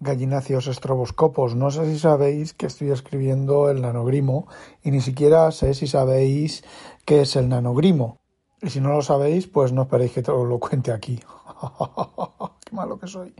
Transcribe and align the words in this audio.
gallinacios 0.00 0.66
estroboscopos. 0.66 1.54
No 1.54 1.70
sé 1.70 1.86
si 1.86 1.98
sabéis 1.98 2.54
que 2.54 2.66
estoy 2.66 2.90
escribiendo 2.90 3.70
el 3.70 3.82
nanogrimo 3.82 4.46
y 4.82 4.90
ni 4.90 5.00
siquiera 5.00 5.50
sé 5.50 5.74
si 5.74 5.86
sabéis 5.86 6.64
qué 7.04 7.22
es 7.22 7.36
el 7.36 7.48
nanogrimo. 7.48 8.18
Y 8.60 8.70
si 8.70 8.80
no 8.80 8.92
lo 8.92 9.02
sabéis, 9.02 9.46
pues 9.46 9.72
no 9.72 9.82
esperéis 9.82 10.12
que 10.12 10.20
os 10.30 10.48
lo 10.48 10.58
cuente 10.58 10.90
aquí. 10.92 11.20
Qué 12.64 12.76
malo 12.76 12.98
que 12.98 13.06
soy. 13.06 13.34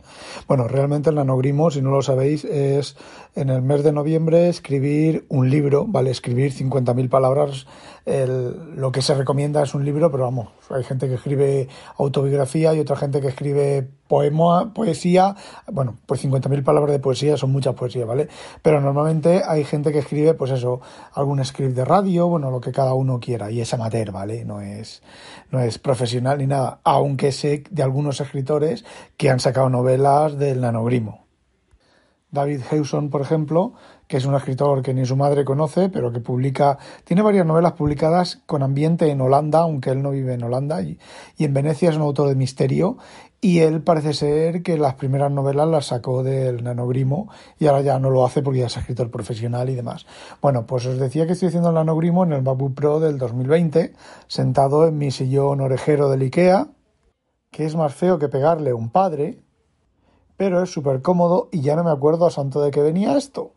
Bueno, 0.47 0.67
realmente 0.67 1.09
el 1.09 1.15
nanogrimo, 1.15 1.69
si 1.71 1.81
no 1.81 1.91
lo 1.91 2.01
sabéis, 2.01 2.45
es 2.45 2.95
en 3.35 3.49
el 3.49 3.61
mes 3.61 3.83
de 3.83 3.91
noviembre 3.91 4.49
escribir 4.49 5.25
un 5.29 5.49
libro, 5.49 5.85
¿vale? 5.87 6.09
Escribir 6.09 6.51
50.000 6.53 7.09
palabras. 7.09 7.67
lo 8.05 8.91
que 8.91 9.01
se 9.01 9.13
recomienda 9.13 9.61
es 9.61 9.75
un 9.75 9.85
libro, 9.85 10.09
pero 10.09 10.23
vamos, 10.23 10.49
hay 10.69 10.83
gente 10.83 11.07
que 11.07 11.15
escribe 11.15 11.67
autobiografía 11.97 12.73
y 12.73 12.79
otra 12.79 12.95
gente 12.95 13.21
que 13.21 13.27
escribe 13.27 13.91
poema, 14.09 14.73
poesía. 14.73 15.35
Bueno, 15.71 15.99
pues 16.05 16.25
50.000 16.25 16.63
palabras 16.63 16.91
de 16.91 16.99
poesía 16.99 17.37
son 17.37 17.51
muchas 17.53 17.75
poesías, 17.75 18.05
¿vale? 18.05 18.27
Pero 18.61 18.81
normalmente 18.81 19.43
hay 19.47 19.63
gente 19.63 19.93
que 19.93 19.99
escribe, 19.99 20.33
pues 20.33 20.51
eso, 20.51 20.81
algún 21.13 21.45
script 21.45 21.75
de 21.75 21.85
radio, 21.85 22.27
bueno, 22.27 22.51
lo 22.51 22.59
que 22.59 22.73
cada 22.73 22.93
uno 22.95 23.19
quiera. 23.21 23.51
Y 23.51 23.61
es 23.61 23.73
amateur, 23.73 24.11
¿vale? 24.11 24.43
No 24.43 24.59
es, 24.59 25.01
no 25.51 25.61
es 25.61 25.77
profesional 25.77 26.39
ni 26.39 26.47
nada. 26.47 26.81
Aunque 26.83 27.31
sé 27.31 27.63
de 27.69 27.83
algunos 27.83 28.19
escritores 28.19 28.83
que 29.15 29.29
han 29.29 29.39
sacado 29.39 29.69
novelas 29.69 30.37
del 30.37 30.59
nanogrimo. 30.59 31.28
David 32.31 32.61
Hewson, 32.69 33.09
por 33.09 33.21
ejemplo, 33.21 33.73
que 34.07 34.17
es 34.17 34.25
un 34.25 34.35
escritor 34.35 34.81
que 34.81 34.93
ni 34.93 35.05
su 35.05 35.15
madre 35.15 35.45
conoce, 35.45 35.89
pero 35.89 36.11
que 36.11 36.19
publica, 36.19 36.77
tiene 37.03 37.21
varias 37.21 37.45
novelas 37.45 37.73
publicadas 37.73 38.41
con 38.45 38.61
ambiente 38.61 39.09
en 39.09 39.21
Holanda, 39.21 39.59
aunque 39.59 39.91
él 39.91 40.03
no 40.03 40.11
vive 40.11 40.33
en 40.33 40.43
Holanda, 40.43 40.81
y, 40.81 40.99
en 41.37 41.53
Venecia 41.53 41.89
es 41.89 41.95
un 41.95 42.03
autor 42.03 42.27
de 42.27 42.35
misterio, 42.35 42.97
y 43.41 43.59
él 43.59 43.81
parece 43.81 44.13
ser 44.13 44.63
que 44.63 44.77
las 44.77 44.95
primeras 44.95 45.31
novelas 45.31 45.67
las 45.67 45.85
sacó 45.87 46.23
del 46.23 46.63
nanogrimo 46.63 47.29
y 47.57 47.67
ahora 47.67 47.81
ya 47.81 47.97
no 47.97 48.09
lo 48.09 48.25
hace 48.25 48.41
porque 48.41 48.59
ya 48.59 48.65
es 48.65 48.75
escritor 48.75 49.09
profesional 49.11 49.69
y 49.69 49.75
demás. 49.75 50.05
Bueno, 50.41 50.65
pues 50.65 50.85
os 50.85 50.99
decía 50.99 51.25
que 51.25 51.33
estoy 51.33 51.47
haciendo 51.47 51.69
el 51.69 51.75
nanogrimo 51.75 52.25
en 52.25 52.33
el 52.33 52.43
MacBook 52.43 52.75
Pro 52.75 52.99
del 52.99 53.17
2020, 53.17 53.93
sentado 54.27 54.87
en 54.87 54.97
mi 54.97 55.11
sillón 55.11 55.61
orejero 55.61 56.09
del 56.09 56.23
IKEA, 56.23 56.67
que 57.49 57.65
es 57.65 57.75
más 57.75 57.93
feo 57.93 58.19
que 58.19 58.27
pegarle 58.27 58.73
un 58.73 58.89
padre, 58.89 59.39
pero 60.39 60.63
es 60.63 60.71
súper 60.71 61.01
cómodo 61.01 61.49
y 61.51 61.59
ya 61.59 61.75
no 61.75 61.83
me 61.83 61.91
acuerdo 61.91 62.25
a 62.25 62.31
santo 62.31 62.61
de 62.61 62.71
qué 62.71 62.81
venía 62.81 63.17
esto. 63.17 63.51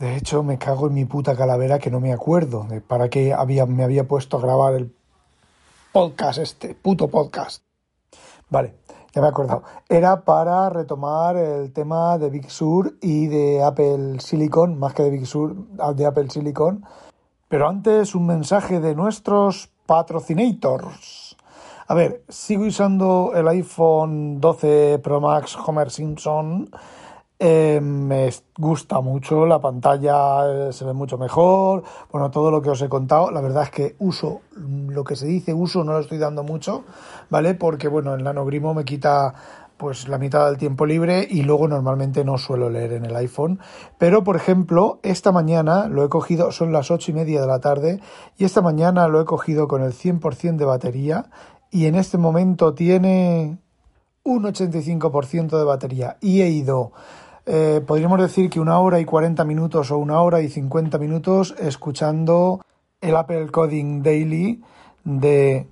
De 0.00 0.16
hecho, 0.16 0.42
me 0.42 0.58
cago 0.58 0.88
en 0.88 0.94
mi 0.94 1.04
puta 1.04 1.36
calavera 1.36 1.78
que 1.78 1.88
no 1.88 2.00
me 2.00 2.12
acuerdo 2.12 2.66
de 2.68 2.80
para 2.80 3.08
qué 3.08 3.32
había, 3.32 3.64
me 3.64 3.84
había 3.84 4.08
puesto 4.08 4.38
a 4.38 4.40
grabar 4.40 4.74
el 4.74 4.92
podcast, 5.92 6.40
este 6.40 6.74
puto 6.74 7.06
podcast. 7.06 7.62
Vale, 8.50 8.74
ya 9.14 9.20
me 9.20 9.28
he 9.28 9.30
acordado. 9.30 9.62
Era 9.88 10.24
para 10.24 10.68
retomar 10.68 11.36
el 11.36 11.72
tema 11.72 12.18
de 12.18 12.30
Big 12.30 12.50
Sur 12.50 12.96
y 13.00 13.28
de 13.28 13.62
Apple 13.62 14.18
Silicon, 14.18 14.80
más 14.80 14.94
que 14.94 15.04
de 15.04 15.10
Big 15.10 15.26
Sur, 15.28 15.54
de 15.94 16.06
Apple 16.06 16.28
Silicon. 16.28 16.84
Pero 17.46 17.68
antes 17.68 18.16
un 18.16 18.26
mensaje 18.26 18.80
de 18.80 18.96
nuestros 18.96 19.70
patrocinators. 19.86 21.27
A 21.90 21.94
ver, 21.94 22.22
sigo 22.28 22.64
usando 22.64 23.32
el 23.34 23.48
iPhone 23.48 24.42
12 24.42 25.00
Pro 25.02 25.22
Max 25.22 25.56
Homer 25.56 25.90
Simpson. 25.90 26.68
Eh, 27.38 27.80
me 27.80 28.28
gusta 28.58 29.00
mucho, 29.00 29.46
la 29.46 29.58
pantalla 29.58 30.68
eh, 30.68 30.72
se 30.74 30.84
ve 30.84 30.92
mucho 30.92 31.16
mejor, 31.16 31.84
bueno, 32.12 32.30
todo 32.30 32.50
lo 32.50 32.60
que 32.60 32.68
os 32.68 32.82
he 32.82 32.90
contado, 32.90 33.30
la 33.30 33.40
verdad 33.40 33.62
es 33.62 33.70
que 33.70 33.96
uso, 34.00 34.40
lo 34.56 35.02
que 35.04 35.16
se 35.16 35.26
dice 35.26 35.54
uso 35.54 35.82
no 35.82 35.92
lo 35.92 36.00
estoy 36.00 36.18
dando 36.18 36.42
mucho, 36.42 36.84
¿vale? 37.30 37.54
Porque 37.54 37.88
bueno, 37.88 38.12
el 38.14 38.22
nanogrimo 38.22 38.74
me 38.74 38.84
quita 38.84 39.32
pues 39.78 40.08
la 40.08 40.18
mitad 40.18 40.46
del 40.46 40.58
tiempo 40.58 40.84
libre 40.84 41.26
y 41.30 41.42
luego 41.42 41.68
normalmente 41.68 42.24
no 42.24 42.36
suelo 42.36 42.68
leer 42.68 42.94
en 42.94 43.04
el 43.06 43.14
iPhone. 43.14 43.60
Pero, 43.96 44.24
por 44.24 44.34
ejemplo, 44.34 44.98
esta 45.04 45.30
mañana 45.30 45.86
lo 45.86 46.04
he 46.04 46.08
cogido, 46.08 46.50
son 46.50 46.72
las 46.72 46.90
ocho 46.90 47.12
y 47.12 47.14
media 47.14 47.40
de 47.40 47.46
la 47.46 47.60
tarde, 47.60 48.00
y 48.36 48.44
esta 48.44 48.60
mañana 48.60 49.06
lo 49.06 49.20
he 49.20 49.24
cogido 49.24 49.68
con 49.68 49.82
el 49.82 49.92
100% 49.92 50.56
de 50.56 50.64
batería 50.64 51.26
y 51.70 51.86
en 51.86 51.94
este 51.94 52.18
momento 52.18 52.74
tiene 52.74 53.58
un 54.24 54.44
85% 54.44 55.58
de 55.58 55.64
batería 55.64 56.16
y 56.20 56.42
he 56.42 56.48
ido, 56.48 56.92
eh, 57.46 57.82
podríamos 57.86 58.20
decir 58.20 58.50
que 58.50 58.60
una 58.60 58.78
hora 58.78 59.00
y 59.00 59.04
40 59.04 59.44
minutos 59.44 59.90
o 59.90 59.98
una 59.98 60.20
hora 60.20 60.40
y 60.40 60.48
50 60.48 60.98
minutos 60.98 61.54
escuchando 61.58 62.60
el 63.00 63.16
Apple 63.16 63.48
Coding 63.48 64.02
Daily 64.02 64.62
de 65.04 65.66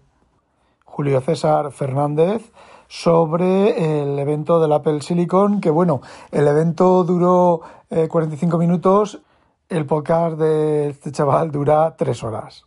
Julio 0.85 1.21
César 1.21 1.73
Fernández 1.73 2.51
sobre 2.89 4.03
el 4.03 4.19
evento 4.19 4.61
del 4.61 4.73
Apple 4.73 5.01
Silicon, 5.03 5.61
que 5.61 5.71
bueno, 5.71 6.01
el 6.31 6.47
evento 6.47 7.05
duró 7.05 7.61
45 8.09 8.57
eh, 8.57 8.61
minutos, 8.61 9.21
el 9.69 9.87
podcast 9.87 10.39
de 10.39 10.91
este 10.91 11.11
chaval 11.13 11.51
dura 11.51 11.97
3 11.97 12.25
horas. 12.25 12.66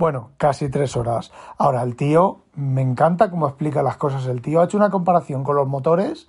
Bueno, 0.00 0.30
casi 0.38 0.70
tres 0.70 0.96
horas. 0.96 1.30
Ahora, 1.58 1.82
el 1.82 1.94
tío, 1.94 2.38
me 2.54 2.80
encanta 2.80 3.28
cómo 3.28 3.46
explica 3.46 3.82
las 3.82 3.98
cosas. 3.98 4.24
El 4.28 4.40
tío 4.40 4.62
ha 4.62 4.64
hecho 4.64 4.78
una 4.78 4.88
comparación 4.88 5.44
con 5.44 5.56
los 5.56 5.68
motores 5.68 6.26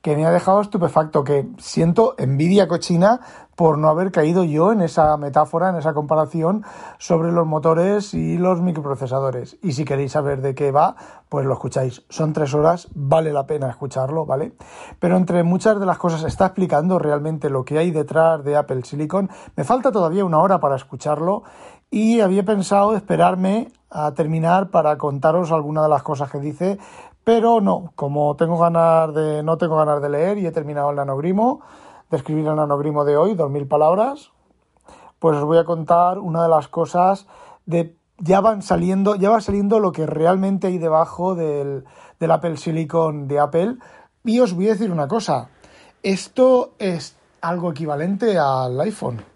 que 0.00 0.16
me 0.16 0.24
ha 0.24 0.30
dejado 0.30 0.62
estupefacto, 0.62 1.22
que 1.22 1.46
siento 1.58 2.14
envidia 2.16 2.66
cochina 2.66 3.20
por 3.56 3.76
no 3.76 3.90
haber 3.90 4.10
caído 4.10 4.44
yo 4.44 4.72
en 4.72 4.80
esa 4.80 5.14
metáfora, 5.18 5.68
en 5.68 5.76
esa 5.76 5.92
comparación 5.92 6.64
sobre 6.96 7.30
los 7.30 7.46
motores 7.46 8.14
y 8.14 8.38
los 8.38 8.62
microprocesadores. 8.62 9.58
Y 9.60 9.72
si 9.72 9.84
queréis 9.84 10.12
saber 10.12 10.40
de 10.40 10.54
qué 10.54 10.72
va, 10.72 10.96
pues 11.28 11.44
lo 11.44 11.52
escucháis. 11.52 12.02
Son 12.08 12.32
tres 12.32 12.54
horas, 12.54 12.88
vale 12.94 13.34
la 13.34 13.44
pena 13.44 13.68
escucharlo, 13.68 14.24
¿vale? 14.24 14.54
Pero 14.98 15.18
entre 15.18 15.42
muchas 15.42 15.78
de 15.78 15.84
las 15.84 15.98
cosas 15.98 16.22
está 16.22 16.46
explicando 16.46 16.98
realmente 16.98 17.50
lo 17.50 17.66
que 17.66 17.76
hay 17.76 17.90
detrás 17.90 18.42
de 18.42 18.56
Apple 18.56 18.82
Silicon. 18.84 19.28
Me 19.56 19.64
falta 19.64 19.92
todavía 19.92 20.24
una 20.24 20.38
hora 20.38 20.58
para 20.58 20.76
escucharlo 20.76 21.42
y 21.90 22.20
había 22.20 22.44
pensado 22.44 22.94
esperarme 22.94 23.72
a 23.90 24.12
terminar 24.14 24.70
para 24.70 24.96
contaros 24.96 25.50
alguna 25.50 25.82
de 25.82 25.88
las 25.88 26.02
cosas 26.02 26.30
que 26.30 26.38
dice, 26.38 26.78
pero 27.24 27.60
no, 27.60 27.92
como 27.96 28.36
tengo 28.36 28.58
ganas 28.58 29.12
de, 29.14 29.42
no 29.42 29.58
tengo 29.58 29.76
ganas 29.76 30.00
de 30.00 30.08
leer 30.08 30.38
y 30.38 30.46
he 30.46 30.52
terminado 30.52 30.90
el 30.90 30.96
nanogrimo, 30.96 31.60
de 32.10 32.16
escribir 32.16 32.46
el 32.46 32.56
nanogrimo 32.56 33.04
de 33.04 33.16
hoy, 33.16 33.34
dos 33.34 33.50
mil 33.50 33.66
palabras, 33.66 34.30
pues 35.18 35.36
os 35.36 35.44
voy 35.44 35.58
a 35.58 35.64
contar 35.64 36.18
una 36.18 36.42
de 36.44 36.48
las 36.48 36.68
cosas 36.68 37.26
de 37.66 37.96
ya 38.18 38.40
van 38.40 38.62
saliendo, 38.62 39.16
ya 39.16 39.30
va 39.30 39.40
saliendo 39.40 39.80
lo 39.80 39.92
que 39.92 40.06
realmente 40.06 40.68
hay 40.68 40.78
debajo 40.78 41.34
del, 41.34 41.84
del 42.18 42.30
Apple 42.30 42.56
Silicon 42.58 43.28
de 43.28 43.40
Apple. 43.40 43.76
Y 44.24 44.40
os 44.40 44.54
voy 44.54 44.68
a 44.68 44.72
decir 44.72 44.92
una 44.92 45.08
cosa, 45.08 45.48
esto 46.02 46.74
es 46.78 47.16
algo 47.40 47.70
equivalente 47.70 48.38
al 48.38 48.78
iPhone 48.80 49.29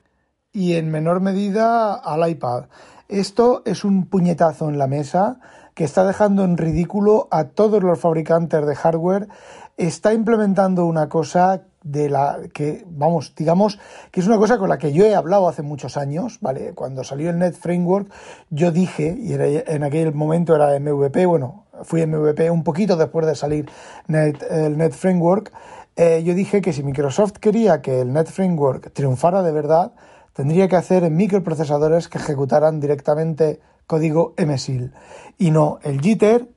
y 0.55 0.75
en 0.75 0.91
menor 0.91 1.21
medida 1.21 1.93
al 1.93 2.27
iPad. 2.31 2.65
Esto 3.09 3.63
es 3.67 3.85
un 3.85 4.07
puñetazo 4.07 4.71
en 4.71 4.79
la 4.79 4.87
mesa 4.87 5.41
que 5.75 5.85
está 5.85 6.07
dejando 6.07 6.45
en 6.45 6.57
ridículo 6.57 7.29
a 7.31 7.45
todos 7.49 7.83
los 7.83 7.99
fabricantes 7.99 8.65
de 8.65 8.77
hardware. 8.77 9.29
Está 9.77 10.15
implementando 10.15 10.87
una 10.87 11.09
cosa 11.09 11.65
de 11.83 12.09
la 12.09 12.39
que, 12.55 12.85
vamos, 12.89 13.35
digamos 13.37 13.79
que 14.11 14.21
es 14.21 14.27
una 14.27 14.39
cosa 14.39 14.57
con 14.57 14.69
la 14.69 14.79
que 14.79 14.93
yo 14.93 15.05
he 15.05 15.15
hablado 15.15 15.49
hace 15.49 15.63
muchos 15.63 15.97
años, 15.97 16.39
¿vale? 16.41 16.73
Cuando 16.73 17.03
salió 17.03 17.29
el 17.31 17.39
Net 17.39 17.55
Framework, 17.55 18.11
yo 18.49 18.71
dije, 18.71 19.17
y 19.21 19.35
en 19.35 19.83
aquel 19.83 20.15
momento 20.15 20.55
era 20.55 20.79
MVP, 20.79 21.27
bueno, 21.27 21.65
fui 21.83 22.07
MVP 22.07 22.49
un 22.51 22.63
poquito 22.63 22.97
después 22.97 23.27
de 23.27 23.35
salir 23.35 23.69
el 24.09 24.79
Net 24.79 24.93
Framework, 24.93 25.53
eh, 25.97 26.23
yo 26.25 26.35
dije 26.35 26.61
que 26.61 26.73
si 26.73 26.83
Microsoft 26.83 27.33
quería 27.33 27.83
que 27.83 28.01
el 28.01 28.13
Net 28.13 28.29
Framework 28.29 28.93
triunfara 28.93 29.43
de 29.43 29.53
verdad, 29.53 29.93
tendría 30.35 30.69
que 30.69 30.77
hacer 30.77 31.05
en 31.05 31.17
microprocesadores 31.17 32.09
que 32.09 32.19
ejecutaran 32.19 32.81
directamente 32.81 33.61
código 33.87 34.35
MSIL 34.37 34.93
y 35.39 35.51
no 35.51 35.79
el 35.83 36.01
jitter 36.01 36.51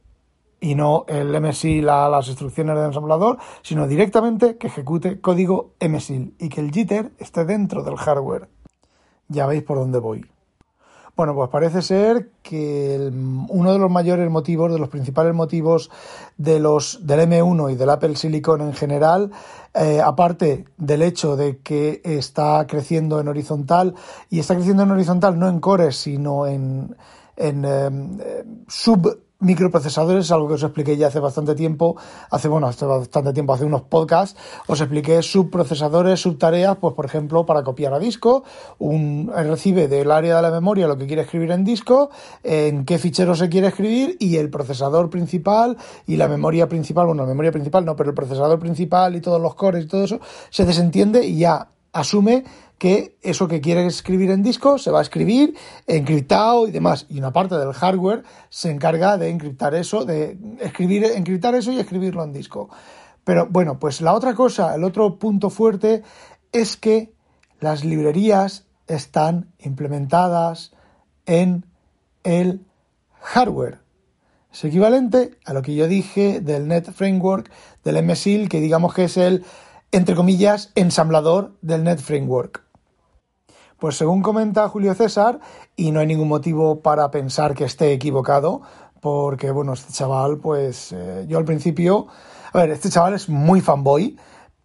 y 0.60 0.76
no 0.76 1.06
el 1.08 1.40
MSIL 1.40 1.88
a 1.88 2.10
las 2.10 2.28
instrucciones 2.28 2.76
del 2.76 2.86
ensamblador, 2.86 3.38
sino 3.62 3.88
directamente 3.88 4.58
que 4.58 4.68
ejecute 4.68 5.22
código 5.22 5.74
MSIL 5.80 6.36
y 6.40 6.50
que 6.50 6.62
el 6.62 6.72
jitter 6.72 7.12
esté 7.20 7.46
dentro 7.46 7.84
del 7.84 7.96
hardware. 7.96 8.50
Ya 9.30 9.46
veis 9.46 9.64
por 9.64 9.78
dónde 9.78 10.00
voy. 10.00 10.26
Bueno, 11.18 11.34
pues 11.34 11.50
parece 11.50 11.82
ser 11.82 12.30
que 12.44 13.12
uno 13.50 13.74
de 13.74 13.80
los 13.80 13.90
mayores 13.90 14.30
motivos, 14.30 14.72
de 14.72 14.78
los 14.78 14.88
principales 14.88 15.34
motivos 15.34 15.90
de 16.38 16.60
los, 16.60 17.08
del 17.08 17.22
M1 17.22 17.72
y 17.72 17.76
del 17.76 17.90
Apple 17.90 18.16
Silicon 18.16 18.62
en 18.62 18.74
general, 18.74 19.32
eh, 19.74 20.00
aparte 20.00 20.66
del 20.78 21.02
hecho 21.02 21.36
de 21.36 21.58
que 21.58 22.02
está 22.04 22.68
creciendo 22.68 23.20
en 23.20 23.30
horizontal, 23.30 23.96
y 24.30 24.38
está 24.38 24.54
creciendo 24.54 24.84
en 24.84 24.92
horizontal 24.92 25.40
no 25.40 25.50
en 25.50 25.60
cores, 25.60 25.96
sino 25.96 26.46
en, 26.46 26.96
en 27.36 27.66
eh, 27.66 28.44
sub 28.68 29.20
microprocesadores, 29.40 30.32
algo 30.32 30.48
que 30.48 30.56
os 30.56 30.64
expliqué 30.64 30.98
ya 30.98 31.08
hace 31.08 31.20
bastante 31.20 31.54
tiempo, 31.54 31.96
hace, 32.32 32.48
bueno, 32.48 32.68
hace 32.68 32.86
bastante 32.86 33.34
tiempo, 33.34 33.54
hace 33.54 33.66
unos 33.66 33.84
podcasts, 33.84 34.40
os 34.68 34.82
expliqué 34.82 35.22
subprocesadores, 35.22 36.20
subtareas, 36.20 36.78
pues 36.78 36.96
por 36.96 37.06
ejemplo, 37.06 37.46
para 37.46 37.64
copiar 37.64 37.94
a 37.94 38.00
disco, 38.00 38.44
un, 38.80 39.32
recibe 39.34 39.88
del 39.88 40.12
área 40.12 40.38
de 40.38 40.42
la 40.42 40.52
memoria 40.52 40.88
lo 40.88 40.98
que 40.98 41.06
quiere 41.06 41.22
escribir 41.22 41.52
en 41.52 41.64
disco, 41.64 42.10
en 42.44 42.86
qué 42.86 42.98
fichero 42.98 43.36
se 43.36 43.50
quiere 43.50 43.68
escribir 43.68 44.18
y 44.20 44.38
el 44.38 44.50
procesador 44.50 45.10
principal 45.10 45.78
y 46.08 46.16
la 46.16 46.28
memoria 46.28 46.68
principal, 46.68 47.06
bueno, 47.06 47.24
la 47.24 47.30
memoria 47.30 47.52
principal 47.52 47.86
no, 47.86 47.96
pero 47.96 48.10
el 48.10 48.16
procesador 48.16 48.60
principal 48.60 49.16
y 49.16 49.22
todos 49.22 49.42
los 49.42 49.56
cores 49.56 49.86
y 49.86 49.88
todo 49.88 50.04
eso 50.04 50.20
se 50.50 50.66
desentiende 50.66 51.26
y 51.26 51.40
ya 51.40 51.70
asume 51.94 52.44
que 52.78 53.18
eso 53.22 53.48
que 53.48 53.62
quiere 53.62 53.86
escribir 53.86 54.32
en 54.32 54.44
disco 54.44 54.78
se 54.78 54.92
va 54.92 55.00
a 55.00 55.02
escribir 55.02 55.56
encriptado 55.88 56.68
y 56.68 56.72
demás. 56.72 57.06
Y 57.10 57.20
una 57.20 57.34
parte 57.34 57.56
del 57.56 57.74
hardware 57.74 58.24
se 58.50 58.70
encarga 58.70 59.18
de 59.18 59.30
encriptar 59.30 59.74
eso, 59.76 60.06
de 60.06 60.38
escribir, 60.60 61.06
encriptar 61.06 61.56
eso 61.56 61.72
y 61.72 61.80
escribirlo 61.80 62.24
en 62.24 62.34
disco. 62.34 62.70
Pero 63.24 63.48
bueno, 63.50 63.80
pues 63.80 64.02
la 64.02 64.14
otra 64.14 64.36
cosa, 64.36 64.76
el 64.76 64.84
otro 64.84 65.18
punto 65.18 65.50
fuerte 65.50 66.04
es 66.52 66.78
que 66.78 67.14
las 67.60 67.84
librerías 67.84 68.66
están 68.88 69.52
implementadas 69.60 70.72
en 71.26 71.66
el 72.24 72.66
hardware. 73.20 73.80
Es 74.54 74.64
equivalente 74.64 75.38
a 75.46 75.54
lo 75.54 75.62
que 75.62 75.76
yo 75.76 75.88
dije 75.88 76.40
del 76.40 76.68
Net 76.68 76.92
Framework, 76.92 77.52
del 77.84 78.04
MSIL, 78.04 78.50
que 78.50 78.62
digamos 78.62 78.94
que 78.94 79.06
es 79.06 79.18
el, 79.18 79.44
entre 79.92 80.16
comillas, 80.16 80.72
ensamblador 80.76 81.58
del 81.62 81.84
Net 81.84 82.00
Framework. 82.00 82.67
Pues 83.80 83.96
según 83.96 84.24
comenta 84.24 84.68
Julio 84.70 84.96
César, 84.96 85.40
y 85.76 85.92
no 85.92 86.00
hay 86.00 86.08
ningún 86.08 86.28
motivo 86.28 86.82
para 86.82 87.12
pensar 87.12 87.54
que 87.54 87.64
esté 87.64 87.94
equivocado, 87.94 88.64
porque 89.02 89.52
bueno, 89.52 89.74
este 89.74 89.94
chaval, 89.94 90.40
pues 90.40 90.92
eh, 90.94 91.26
yo 91.28 91.38
al 91.38 91.46
principio, 91.46 92.08
a 92.54 92.58
ver, 92.58 92.72
este 92.72 92.90
chaval 92.90 93.14
es 93.14 93.30
muy 93.30 93.62
fanboy, 93.62 94.18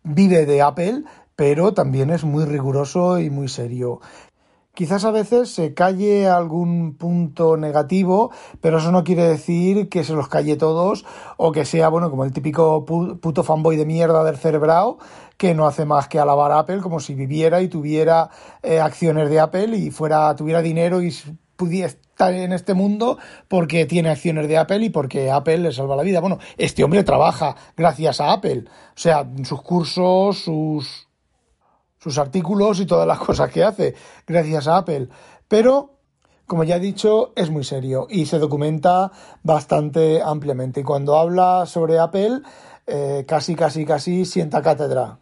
vive 0.02 0.46
de 0.46 0.62
Apple, 0.62 1.04
pero 1.36 1.74
también 1.74 2.08
es 2.08 2.24
muy 2.24 2.46
riguroso 2.46 3.18
y 3.18 3.28
muy 3.28 3.48
serio. 3.48 4.00
Quizás 4.74 5.04
a 5.04 5.10
veces 5.10 5.50
se 5.54 5.74
calle 5.74 6.26
algún 6.26 6.96
punto 6.96 7.58
negativo, 7.58 8.30
pero 8.62 8.78
eso 8.78 8.90
no 8.90 9.04
quiere 9.04 9.24
decir 9.24 9.90
que 9.90 10.02
se 10.02 10.14
los 10.14 10.28
calle 10.28 10.56
todos 10.56 11.04
o 11.36 11.52
que 11.52 11.66
sea, 11.66 11.90
bueno, 11.90 12.08
como 12.08 12.24
el 12.24 12.32
típico 12.32 12.86
puto 12.86 13.42
fanboy 13.42 13.76
de 13.76 13.84
mierda 13.84 14.24
del 14.24 14.38
cerebrao 14.38 14.96
que 15.42 15.54
no 15.54 15.66
hace 15.66 15.84
más 15.84 16.06
que 16.06 16.20
alabar 16.20 16.52
a 16.52 16.60
Apple 16.60 16.78
como 16.78 17.00
si 17.00 17.16
viviera 17.16 17.60
y 17.62 17.66
tuviera 17.66 18.30
eh, 18.62 18.78
acciones 18.78 19.28
de 19.28 19.40
Apple 19.40 19.76
y 19.76 19.90
fuera 19.90 20.36
tuviera 20.36 20.62
dinero 20.62 21.02
y 21.02 21.12
pudiera 21.56 21.88
estar 21.88 22.32
en 22.32 22.52
este 22.52 22.74
mundo 22.74 23.18
porque 23.48 23.84
tiene 23.84 24.10
acciones 24.10 24.46
de 24.46 24.56
Apple 24.56 24.84
y 24.84 24.90
porque 24.90 25.32
Apple 25.32 25.58
le 25.58 25.72
salva 25.72 25.96
la 25.96 26.04
vida. 26.04 26.20
Bueno, 26.20 26.38
este 26.58 26.84
hombre 26.84 27.02
trabaja 27.02 27.56
gracias 27.76 28.20
a 28.20 28.32
Apple, 28.34 28.66
o 28.68 28.70
sea, 28.94 29.28
sus 29.42 29.60
cursos, 29.62 30.38
sus 30.38 31.08
sus 31.98 32.18
artículos 32.18 32.78
y 32.78 32.86
todas 32.86 33.08
las 33.08 33.18
cosas 33.18 33.50
que 33.50 33.64
hace 33.64 33.96
gracias 34.24 34.68
a 34.68 34.76
Apple. 34.76 35.08
Pero, 35.48 35.98
como 36.46 36.62
ya 36.62 36.76
he 36.76 36.80
dicho, 36.80 37.32
es 37.34 37.50
muy 37.50 37.64
serio 37.64 38.06
y 38.08 38.26
se 38.26 38.38
documenta 38.38 39.10
bastante 39.42 40.22
ampliamente. 40.22 40.82
Y 40.82 40.84
cuando 40.84 41.16
habla 41.16 41.66
sobre 41.66 41.98
Apple, 41.98 42.42
eh, 42.86 43.24
casi, 43.26 43.56
casi, 43.56 43.84
casi 43.84 44.24
sienta 44.24 44.62
cátedra. 44.62 45.18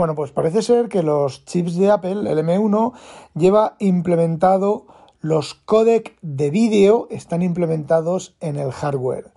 Bueno, 0.00 0.14
pues 0.14 0.30
parece 0.30 0.62
ser 0.62 0.88
que 0.88 1.02
los 1.02 1.44
chips 1.44 1.76
de 1.76 1.90
Apple, 1.90 2.32
el 2.32 2.38
M1, 2.38 2.94
lleva 3.34 3.76
implementado 3.80 4.86
los 5.20 5.52
códecs 5.52 6.12
de 6.22 6.48
vídeo, 6.48 7.06
están 7.10 7.42
implementados 7.42 8.34
en 8.40 8.56
el 8.56 8.72
hardware. 8.72 9.30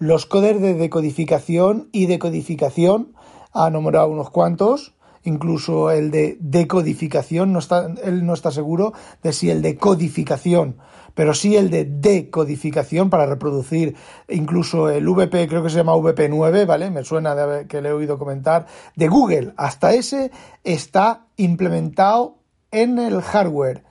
Los 0.00 0.26
códecs 0.26 0.60
de 0.60 0.74
decodificación 0.74 1.88
y 1.92 2.06
decodificación, 2.06 3.14
ha 3.52 3.70
nombrado 3.70 4.08
unos 4.08 4.30
cuantos, 4.30 4.96
incluso 5.28 5.90
el 5.90 6.10
de 6.10 6.36
decodificación, 6.40 7.52
no 7.52 7.60
está, 7.60 7.86
él 8.02 8.26
no 8.26 8.34
está 8.34 8.50
seguro 8.50 8.92
de 9.22 9.32
si 9.32 9.50
el 9.50 9.62
de 9.62 9.76
codificación, 9.76 10.76
pero 11.14 11.34
sí 11.34 11.56
el 11.56 11.70
de 11.70 11.84
decodificación 11.84 13.10
para 13.10 13.26
reproducir 13.26 13.94
incluso 14.28 14.88
el 14.90 15.08
VP, 15.08 15.48
creo 15.48 15.62
que 15.62 15.70
se 15.70 15.76
llama 15.76 15.94
VP9, 15.94 16.66
¿vale? 16.66 16.90
Me 16.90 17.04
suena 17.04 17.34
de 17.34 17.66
que 17.66 17.82
le 17.82 17.90
he 17.90 17.92
oído 17.92 18.18
comentar, 18.18 18.66
de 18.96 19.08
Google, 19.08 19.52
hasta 19.56 19.94
ese 19.94 20.30
está 20.64 21.26
implementado 21.36 22.38
en 22.70 22.98
el 22.98 23.20
hardware. 23.20 23.84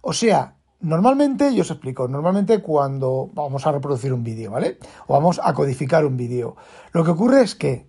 O 0.00 0.12
sea, 0.12 0.54
Normalmente, 0.80 1.54
yo 1.54 1.62
os 1.62 1.70
explico, 1.70 2.08
normalmente 2.08 2.60
cuando 2.60 3.30
vamos 3.32 3.66
a 3.66 3.72
reproducir 3.72 4.12
un 4.12 4.22
vídeo, 4.22 4.50
¿vale? 4.50 4.76
O 5.06 5.14
vamos 5.14 5.40
a 5.42 5.54
codificar 5.54 6.04
un 6.04 6.18
vídeo, 6.18 6.56
lo 6.92 7.02
que 7.02 7.12
ocurre 7.12 7.40
es 7.40 7.54
que 7.54 7.86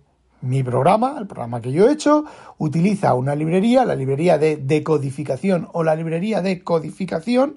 mi 0.48 0.62
programa, 0.62 1.16
el 1.18 1.26
programa 1.26 1.60
que 1.60 1.72
yo 1.72 1.88
he 1.88 1.92
hecho, 1.92 2.24
utiliza 2.58 3.14
una 3.14 3.34
librería, 3.34 3.84
la 3.84 3.94
librería 3.94 4.38
de 4.38 4.56
decodificación 4.56 5.68
o 5.72 5.84
la 5.84 5.94
librería 5.94 6.42
de 6.42 6.62
codificación, 6.62 7.56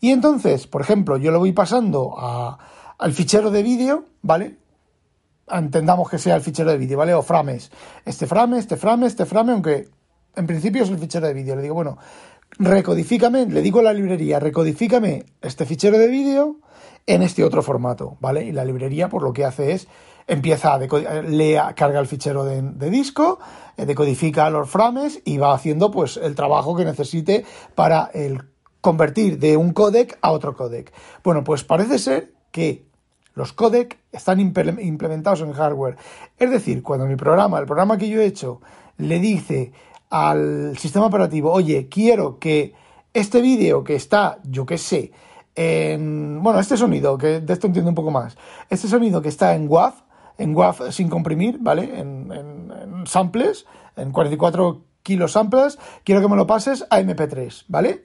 y 0.00 0.10
entonces, 0.10 0.66
por 0.66 0.82
ejemplo, 0.82 1.16
yo 1.16 1.30
lo 1.30 1.38
voy 1.38 1.52
pasando 1.52 2.16
al 2.98 3.12
fichero 3.12 3.50
de 3.50 3.62
vídeo, 3.62 4.04
¿vale? 4.22 4.58
Entendamos 5.50 6.08
que 6.08 6.18
sea 6.18 6.36
el 6.36 6.42
fichero 6.42 6.70
de 6.70 6.78
vídeo, 6.78 6.98
¿vale? 6.98 7.12
O 7.14 7.22
frames. 7.22 7.72
Este 8.04 8.26
frame, 8.26 8.58
este 8.58 8.76
frame, 8.76 9.06
este 9.06 9.26
frame, 9.26 9.52
aunque 9.52 9.88
en 10.36 10.46
principio 10.46 10.84
es 10.84 10.90
el 10.90 10.98
fichero 10.98 11.26
de 11.26 11.34
vídeo. 11.34 11.56
Le 11.56 11.62
digo, 11.62 11.74
bueno, 11.74 11.98
recodifícame, 12.58 13.46
le 13.46 13.60
digo 13.60 13.80
a 13.80 13.82
la 13.82 13.92
librería, 13.92 14.38
recodifícame 14.38 15.24
este 15.40 15.66
fichero 15.66 15.98
de 15.98 16.06
vídeo 16.06 16.60
en 17.06 17.22
este 17.22 17.42
otro 17.42 17.62
formato, 17.62 18.16
¿vale? 18.20 18.44
Y 18.44 18.52
la 18.52 18.64
librería, 18.64 19.08
por 19.08 19.22
lo 19.22 19.32
que 19.32 19.44
hace 19.44 19.72
es 19.72 19.88
empieza 20.30 20.74
a 20.74 21.22
lea, 21.22 21.74
carga 21.74 22.00
el 22.00 22.06
fichero 22.06 22.44
de, 22.44 22.90
disco, 22.90 23.38
eh, 23.76 23.84
decodifica 23.84 24.48
los 24.50 24.70
frames 24.70 25.20
y 25.24 25.38
va 25.38 25.54
haciendo 25.54 25.90
pues 25.90 26.16
el 26.16 26.34
trabajo 26.34 26.76
que 26.76 26.84
necesite 26.84 27.44
para 27.74 28.10
convertir 28.80 29.38
de 29.38 29.56
un 29.56 29.72
codec 29.72 30.18
a 30.22 30.32
otro 30.32 30.54
codec. 30.54 30.92
Bueno, 31.22 31.44
pues 31.44 31.64
parece 31.64 31.98
ser 31.98 32.32
que 32.50 32.86
los 33.34 33.52
codec 33.52 33.98
están 34.12 34.40
implementados 34.40 35.40
en 35.40 35.52
hardware. 35.52 35.96
Es 36.38 36.50
decir, 36.50 36.82
cuando 36.82 37.06
mi 37.06 37.16
programa, 37.16 37.58
el 37.58 37.66
programa 37.66 37.98
que 37.98 38.08
yo 38.08 38.20
he 38.20 38.26
hecho, 38.26 38.60
le 38.98 39.18
dice 39.18 39.72
al 40.10 40.76
sistema 40.76 41.06
operativo, 41.06 41.52
oye, 41.52 41.88
quiero 41.88 42.38
que 42.38 42.74
este 43.12 43.40
vídeo 43.40 43.84
que 43.84 43.94
está, 43.94 44.38
yo 44.44 44.66
qué 44.66 44.78
sé, 44.78 45.12
en, 45.54 46.42
bueno, 46.42 46.60
este 46.60 46.76
sonido, 46.76 47.18
que 47.18 47.40
de 47.40 47.52
esto 47.52 47.66
entiendo 47.66 47.90
un 47.90 47.94
poco 47.94 48.10
más, 48.10 48.36
este 48.68 48.88
sonido 48.88 49.22
que 49.22 49.28
está 49.28 49.54
en 49.54 49.68
WAV, 49.68 49.94
en 50.40 50.56
WAV 50.56 50.90
sin 50.90 51.08
comprimir, 51.08 51.58
¿vale? 51.60 52.00
En, 52.00 53.04
samples, 53.04 53.66
en 53.96 54.10
44 54.10 54.82
kilos 55.02 55.32
samples, 55.32 55.78
quiero 56.04 56.20
que 56.20 56.28
me 56.28 56.36
lo 56.36 56.46
pases 56.46 56.86
a 56.90 57.00
MP3, 57.00 57.64
¿vale? 57.68 58.04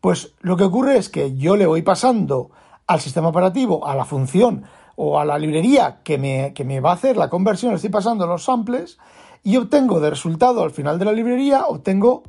Pues 0.00 0.34
lo 0.40 0.56
que 0.56 0.64
ocurre 0.64 0.96
es 0.96 1.08
que 1.08 1.36
yo 1.36 1.56
le 1.56 1.66
voy 1.66 1.82
pasando 1.82 2.50
al 2.86 3.00
sistema 3.00 3.28
operativo, 3.28 3.86
a 3.86 3.94
la 3.94 4.04
función 4.04 4.64
o 4.96 5.18
a 5.18 5.24
la 5.24 5.38
librería 5.38 6.00
que 6.02 6.18
me, 6.18 6.52
que 6.54 6.64
me 6.64 6.80
va 6.80 6.90
a 6.90 6.94
hacer 6.94 7.16
la 7.16 7.30
conversión, 7.30 7.72
le 7.72 7.76
estoy 7.76 7.90
pasando 7.90 8.26
los 8.26 8.44
samples 8.44 8.98
y 9.42 9.56
obtengo 9.56 10.00
de 10.00 10.10
resultado 10.10 10.62
al 10.62 10.70
final 10.70 10.98
de 10.98 11.04
la 11.04 11.12
librería, 11.12 11.66
obtengo 11.66 12.22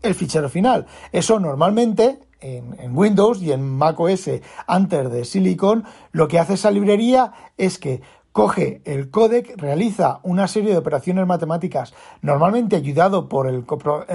el 0.00 0.14
fichero 0.14 0.48
final. 0.48 0.86
Eso 1.12 1.40
normalmente 1.40 2.20
en, 2.40 2.76
en, 2.78 2.96
Windows 2.96 3.40
y 3.40 3.52
en 3.52 3.68
macOS 3.68 4.30
antes 4.66 5.10
de 5.10 5.24
Silicon, 5.24 5.84
lo 6.10 6.28
que 6.28 6.38
hace 6.38 6.54
esa 6.54 6.70
librería 6.70 7.32
es 7.56 7.78
que 7.78 8.02
coge 8.32 8.80
el 8.84 9.10
códec, 9.10 9.54
realiza 9.56 10.20
una 10.22 10.48
serie 10.48 10.72
de 10.72 10.78
operaciones 10.78 11.26
matemáticas, 11.26 11.92
normalmente 12.22 12.76
ayudado 12.76 13.28
por 13.28 13.46
el, 13.46 13.64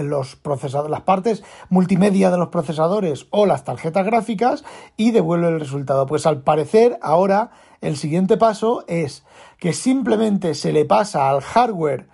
los 0.03 0.35
procesadores, 0.35 0.91
las 0.91 1.01
partes 1.01 1.43
multimedia 1.69 2.31
de 2.31 2.37
los 2.37 2.49
procesadores 2.49 3.27
o 3.29 3.45
las 3.45 3.63
tarjetas 3.63 4.05
gráficas 4.05 4.63
y 4.97 5.11
devuelve 5.11 5.49
el 5.49 5.59
resultado. 5.59 6.07
Pues 6.07 6.25
al 6.25 6.41
parecer 6.41 6.97
ahora 7.01 7.51
el 7.81 7.95
siguiente 7.95 8.37
paso 8.37 8.83
es 8.87 9.23
que 9.59 9.73
simplemente 9.73 10.55
se 10.55 10.73
le 10.73 10.85
pasa 10.85 11.29
al 11.29 11.41
hardware 11.41 12.09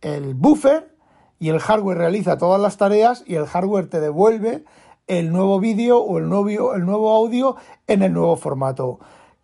el 0.00 0.34
buffer 0.34 0.96
y 1.38 1.50
el 1.50 1.60
hardware 1.60 1.98
realiza 1.98 2.38
todas 2.38 2.60
las 2.60 2.76
tareas 2.76 3.24
y 3.26 3.34
el 3.34 3.46
hardware 3.46 3.88
te 3.88 4.00
devuelve 4.00 4.64
el 5.06 5.32
nuevo 5.32 5.60
vídeo 5.60 5.98
o 5.98 6.18
el 6.18 6.28
nuevo, 6.28 6.74
el 6.74 6.86
nuevo 6.86 7.14
audio 7.14 7.56
en 7.86 8.02
el 8.02 8.12
nuevo 8.12 8.36
formato. 8.36 9.00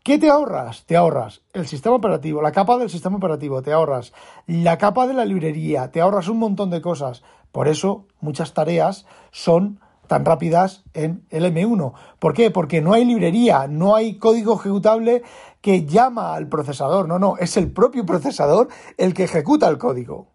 ¿Qué 0.09 0.19
te 0.19 0.31
ahorras? 0.31 0.87
Te 0.87 0.97
ahorras 0.97 1.43
el 1.53 1.67
sistema 1.67 1.97
operativo, 1.97 2.41
la 2.41 2.50
capa 2.50 2.79
del 2.79 2.88
sistema 2.88 3.19
operativo, 3.19 3.61
te 3.61 3.75
ahorras 3.75 4.15
la 4.47 4.79
capa 4.79 5.07
de 5.07 5.12
la 5.12 5.27
librería, 5.27 5.91
te 5.91 6.00
ahorras 6.00 6.29
un 6.29 6.38
montón 6.38 6.71
de 6.71 6.81
cosas. 6.81 7.23
Por 7.53 7.69
eso 7.69 8.07
muchas 8.19 8.55
tareas 8.55 9.05
son 9.33 9.81
tan 10.07 10.25
rápidas 10.25 10.83
en 10.95 11.27
el 11.29 11.45
M1. 11.45 11.93
¿Por 12.21 12.33
qué? 12.33 12.50
Porque 12.50 12.81
no 12.81 12.95
hay 12.95 13.05
librería, 13.05 13.67
no 13.69 13.95
hay 13.97 14.17
código 14.17 14.55
ejecutable 14.55 15.25
que 15.61 15.85
llama 15.85 16.35
al 16.35 16.49
procesador. 16.49 17.07
No, 17.07 17.19
no, 17.19 17.37
es 17.37 17.59
el 17.59 17.71
propio 17.71 18.07
procesador 18.07 18.69
el 18.97 19.12
que 19.12 19.25
ejecuta 19.25 19.69
el 19.69 19.77
código. 19.77 20.29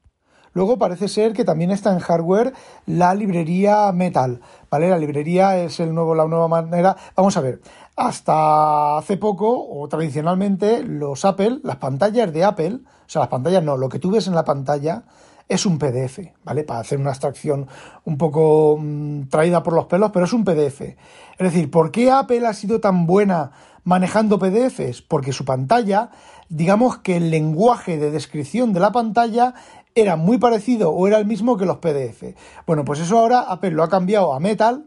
Luego 0.54 0.78
parece 0.78 1.08
ser 1.08 1.34
que 1.34 1.46
también 1.46 1.72
está 1.72 1.92
en 1.92 2.00
hardware 2.00 2.54
la 2.86 3.16
librería 3.16 3.92
Metal, 3.92 4.40
¿vale? 4.70 4.88
La 4.88 5.00
librería 5.00 5.58
es 5.58 5.80
el 5.80 5.96
nuevo, 5.96 6.14
la 6.14 6.28
nueva 6.28 6.48
manera. 6.48 6.96
Vamos 7.16 7.36
a 7.38 7.42
ver, 7.42 7.60
hasta 7.96 8.98
hace 8.98 9.18
poco, 9.18 9.68
o 9.70 9.88
tradicionalmente, 9.88 10.84
los 10.84 11.26
Apple, 11.26 11.60
las 11.64 11.78
pantallas 11.78 12.34
de 12.34 12.44
Apple, 12.44 12.80
o 12.84 13.10
sea, 13.10 13.22
las 13.22 13.30
pantallas 13.30 13.64
no, 13.64 13.78
lo 13.78 13.90
que 13.90 14.00
tú 14.00 14.12
ves 14.12 14.28
en 14.28 14.36
la 14.36 14.44
pantalla 14.44 15.04
es 15.48 15.66
un 15.66 15.78
PDF, 15.78 16.20
¿vale? 16.44 16.64
Para 16.64 16.80
hacer 16.80 17.00
una 17.00 17.10
abstracción 17.10 17.68
un 18.06 18.18
poco 18.18 18.78
mm, 18.80 19.28
traída 19.30 19.62
por 19.62 19.74
los 19.74 19.86
pelos, 19.86 20.12
pero 20.12 20.26
es 20.26 20.34
un 20.34 20.44
PDF. 20.44 20.82
Es 20.82 20.98
decir, 21.38 21.70
¿por 21.70 21.92
qué 21.92 22.12
Apple 22.12 22.48
ha 22.48 22.54
sido 22.54 22.80
tan 22.80 23.06
buena 23.06 23.52
manejando 23.84 24.40
PDFs? 24.40 25.02
Porque 25.02 25.34
su 25.34 25.46
pantalla, 25.46 26.10
digamos 26.50 26.98
que 26.98 27.18
el 27.18 27.30
lenguaje 27.30 27.98
de 27.98 28.10
descripción 28.10 28.74
de 28.74 28.80
la 28.80 28.92
pantalla 28.92 29.54
era 29.96 30.16
muy 30.16 30.38
parecido 30.38 30.92
o 30.92 31.08
era 31.08 31.18
el 31.18 31.26
mismo 31.26 31.58
que 31.58 31.66
los 31.66 31.78
PDF. 31.78 32.36
Bueno, 32.66 32.84
pues 32.84 33.00
eso 33.00 33.20
ahora 33.20 33.42
Apple 33.42 33.72
lo 33.72 33.84
ha 33.84 33.90
cambiado 33.90 34.34
a 34.34 34.40
Metal 34.40 34.86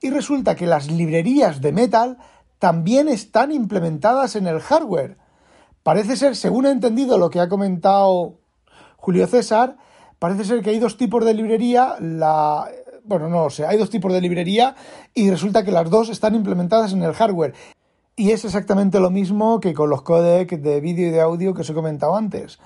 y 0.00 0.10
resulta 0.10 0.54
que 0.54 0.66
las 0.66 0.90
librerías 0.90 1.60
de 1.60 1.72
Metal 1.72 2.18
también 2.58 3.08
están 3.08 3.52
implementadas 3.52 4.36
en 4.36 4.46
el 4.46 4.60
hardware. 4.60 5.18
Parece 5.82 6.16
ser, 6.16 6.36
según 6.36 6.66
he 6.66 6.70
entendido 6.70 7.18
lo 7.18 7.30
que 7.30 7.40
ha 7.40 7.48
comentado 7.48 8.38
Julio 8.96 9.26
César, 9.26 9.76
parece 10.18 10.44
ser 10.44 10.62
que 10.62 10.70
hay 10.70 10.78
dos 10.78 10.96
tipos 10.96 11.24
de 11.24 11.34
librería, 11.34 11.96
la 12.00 12.68
bueno, 13.06 13.28
no 13.28 13.50
sé, 13.50 13.64
hay 13.64 13.78
dos 13.78 13.90
tipos 13.90 14.12
de 14.12 14.20
librería 14.20 14.74
y 15.14 15.30
resulta 15.30 15.64
que 15.64 15.70
las 15.70 15.88
dos 15.88 16.08
están 16.08 16.34
implementadas 16.34 16.92
en 16.92 17.02
el 17.02 17.14
hardware. 17.14 17.54
Y 18.16 18.30
es 18.30 18.44
exactamente 18.44 18.98
lo 18.98 19.10
mismo 19.10 19.60
que 19.60 19.74
con 19.74 19.90
los 19.90 20.02
codecs 20.02 20.60
de 20.60 20.80
vídeo 20.80 21.08
y 21.08 21.10
de 21.10 21.20
audio 21.20 21.54
que 21.54 21.60
os 21.60 21.70
he 21.70 21.74
comentado 21.74 22.16
antes. 22.16 22.58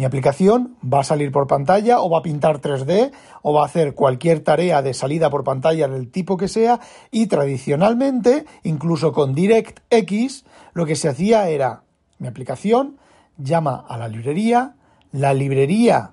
Mi 0.00 0.06
aplicación 0.06 0.78
va 0.82 1.00
a 1.00 1.04
salir 1.04 1.30
por 1.30 1.46
pantalla 1.46 2.00
o 2.00 2.08
va 2.08 2.20
a 2.20 2.22
pintar 2.22 2.62
3D 2.62 3.12
o 3.42 3.52
va 3.52 3.64
a 3.64 3.66
hacer 3.66 3.94
cualquier 3.94 4.40
tarea 4.40 4.80
de 4.80 4.94
salida 4.94 5.28
por 5.28 5.44
pantalla 5.44 5.88
del 5.88 6.10
tipo 6.10 6.38
que 6.38 6.48
sea 6.48 6.80
y 7.10 7.26
tradicionalmente, 7.26 8.46
incluso 8.62 9.12
con 9.12 9.34
DirectX, 9.34 10.46
lo 10.72 10.86
que 10.86 10.96
se 10.96 11.10
hacía 11.10 11.50
era 11.50 11.82
mi 12.18 12.28
aplicación 12.28 12.96
llama 13.36 13.84
a 13.86 13.98
la 13.98 14.08
librería, 14.08 14.74
la 15.12 15.34
librería 15.34 16.12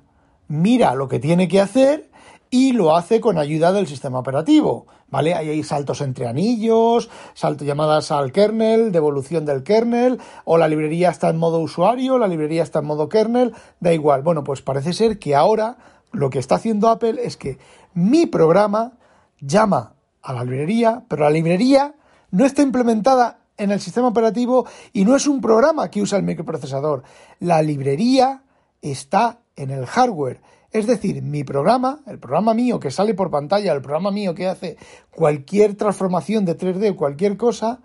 mira 0.49 0.93
lo 0.93 1.07
que 1.07 1.19
tiene 1.19 1.47
que 1.47 1.61
hacer 1.61 2.09
y 2.49 2.73
lo 2.73 2.95
hace 2.95 3.19
con 3.19 3.37
ayuda 3.37 3.71
del 3.71 3.87
sistema 3.87 4.19
operativo. 4.19 4.87
¿Vale? 5.09 5.33
Hay 5.33 5.63
saltos 5.63 6.01
entre 6.01 6.27
anillos, 6.27 7.09
saltos 7.33 7.65
llamadas 7.65 8.11
al 8.11 8.33
kernel, 8.33 8.91
devolución 8.91 9.45
del 9.45 9.63
kernel, 9.63 10.19
o 10.43 10.57
la 10.57 10.67
librería 10.67 11.09
está 11.09 11.29
en 11.29 11.37
modo 11.37 11.59
usuario, 11.59 12.17
la 12.17 12.27
librería 12.27 12.63
está 12.63 12.79
en 12.79 12.85
modo 12.85 13.07
kernel, 13.07 13.53
da 13.79 13.93
igual. 13.93 14.21
Bueno, 14.21 14.43
pues 14.43 14.61
parece 14.61 14.91
ser 14.91 15.17
que 15.17 15.33
ahora 15.33 15.77
lo 16.11 16.29
que 16.29 16.39
está 16.39 16.55
haciendo 16.55 16.89
Apple 16.89 17.21
es 17.23 17.37
que 17.37 17.57
mi 17.93 18.25
programa 18.25 18.97
llama 19.39 19.93
a 20.21 20.33
la 20.33 20.43
librería, 20.43 21.03
pero 21.07 21.23
la 21.23 21.29
librería 21.29 21.95
no 22.31 22.45
está 22.45 22.61
implementada 22.61 23.39
en 23.57 23.71
el 23.71 23.79
sistema 23.79 24.07
operativo 24.07 24.67
y 24.93 25.05
no 25.05 25.15
es 25.15 25.27
un 25.27 25.41
programa 25.41 25.89
que 25.89 26.01
usa 26.01 26.17
el 26.17 26.23
microprocesador. 26.23 27.03
La 27.39 27.61
librería 27.61 28.43
está 28.81 29.39
en 29.55 29.71
el 29.71 29.85
hardware. 29.85 30.41
Es 30.71 30.85
decir, 30.85 31.21
mi 31.21 31.43
programa, 31.43 32.01
el 32.07 32.19
programa 32.19 32.53
mío 32.53 32.79
que 32.79 32.91
sale 32.91 33.13
por 33.13 33.31
pantalla, 33.31 33.73
el 33.73 33.81
programa 33.81 34.11
mío 34.11 34.35
que 34.35 34.47
hace 34.47 34.77
cualquier 35.11 35.75
transformación 35.75 36.45
de 36.45 36.57
3D 36.57 36.91
o 36.91 36.95
cualquier 36.95 37.37
cosa, 37.37 37.79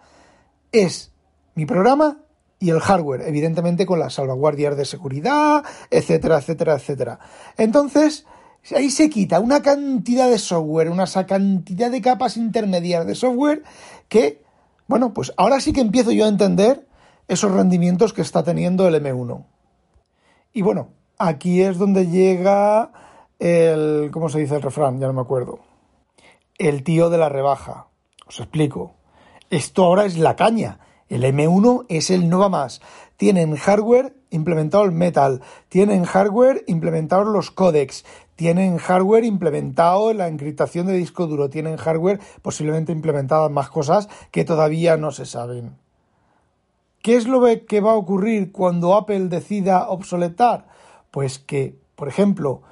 es 0.72 1.12
mi 1.54 1.64
programa 1.66 2.18
y 2.58 2.70
el 2.70 2.80
hardware, 2.80 3.22
evidentemente 3.22 3.86
con 3.86 3.98
las 3.98 4.14
salvaguardias 4.14 4.76
de 4.76 4.84
seguridad, 4.84 5.64
etcétera, 5.90 6.38
etcétera, 6.38 6.74
etcétera. 6.74 7.18
Entonces, 7.56 8.26
ahí 8.74 8.90
se 8.90 9.10
quita 9.10 9.40
una 9.40 9.62
cantidad 9.62 10.28
de 10.28 10.38
software, 10.38 10.88
una 10.88 11.06
cantidad 11.26 11.90
de 11.90 12.00
capas 12.00 12.36
intermedias 12.36 13.06
de 13.06 13.14
software 13.14 13.62
que, 14.08 14.42
bueno, 14.86 15.12
pues 15.12 15.32
ahora 15.36 15.60
sí 15.60 15.72
que 15.72 15.80
empiezo 15.80 16.12
yo 16.12 16.24
a 16.24 16.28
entender 16.28 16.86
esos 17.28 17.50
rendimientos 17.50 18.12
que 18.12 18.22
está 18.22 18.42
teniendo 18.42 18.86
el 18.86 18.94
M1. 18.94 19.44
Y 20.52 20.62
bueno, 20.62 20.90
aquí 21.26 21.62
es 21.62 21.79
donde 21.79 22.09
llega 22.09 22.91
el, 23.38 24.11
¿cómo 24.12 24.29
se 24.29 24.41
dice 24.41 24.57
el 24.57 24.62
refrán? 24.62 25.00
Ya 25.00 25.07
no 25.07 25.12
me 25.12 25.21
acuerdo. 25.21 25.61
El 26.59 26.83
tío 26.83 27.11
de 27.11 27.19
la 27.19 27.29
rebaja. 27.29 27.87
Os 28.26 28.41
explico. 28.41 28.95
Esto 29.50 29.85
ahora 29.85 30.05
es 30.05 30.19
la 30.19 30.37
caña. 30.37 30.79
El 31.09 31.25
M1 31.25 31.87
es 31.88 32.11
el 32.11 32.29
no 32.29 32.38
va 32.38 32.49
más. 32.49 32.81
Tienen 33.17 33.57
hardware 33.57 34.14
implementado 34.31 34.85
el 34.85 34.93
Metal, 34.93 35.43
tienen 35.69 36.05
hardware 36.05 36.64
implementado 36.67 37.25
los 37.25 37.50
codecs, 37.50 38.05
tienen 38.35 38.79
hardware 38.79 39.25
implementado 39.25 40.12
la 40.14 40.29
encriptación 40.29 40.87
de 40.87 40.95
disco 40.95 41.26
duro, 41.26 41.50
tienen 41.50 41.76
hardware 41.76 42.19
posiblemente 42.41 42.93
implementadas 42.93 43.50
más 43.50 43.69
cosas 43.69 44.09
que 44.31 44.45
todavía 44.45 44.97
no 44.97 45.11
se 45.11 45.26
saben. 45.26 45.76
¿Qué 47.02 47.17
es 47.17 47.26
lo 47.26 47.43
que 47.67 47.81
va 47.81 47.93
a 47.93 47.97
ocurrir 47.97 48.52
cuando 48.52 48.95
Apple 48.95 49.29
decida 49.29 49.88
obsoletar? 49.88 50.72
Pues 51.12 51.38
que, 51.38 51.78
por 51.95 52.09
ejemplo, 52.09 52.62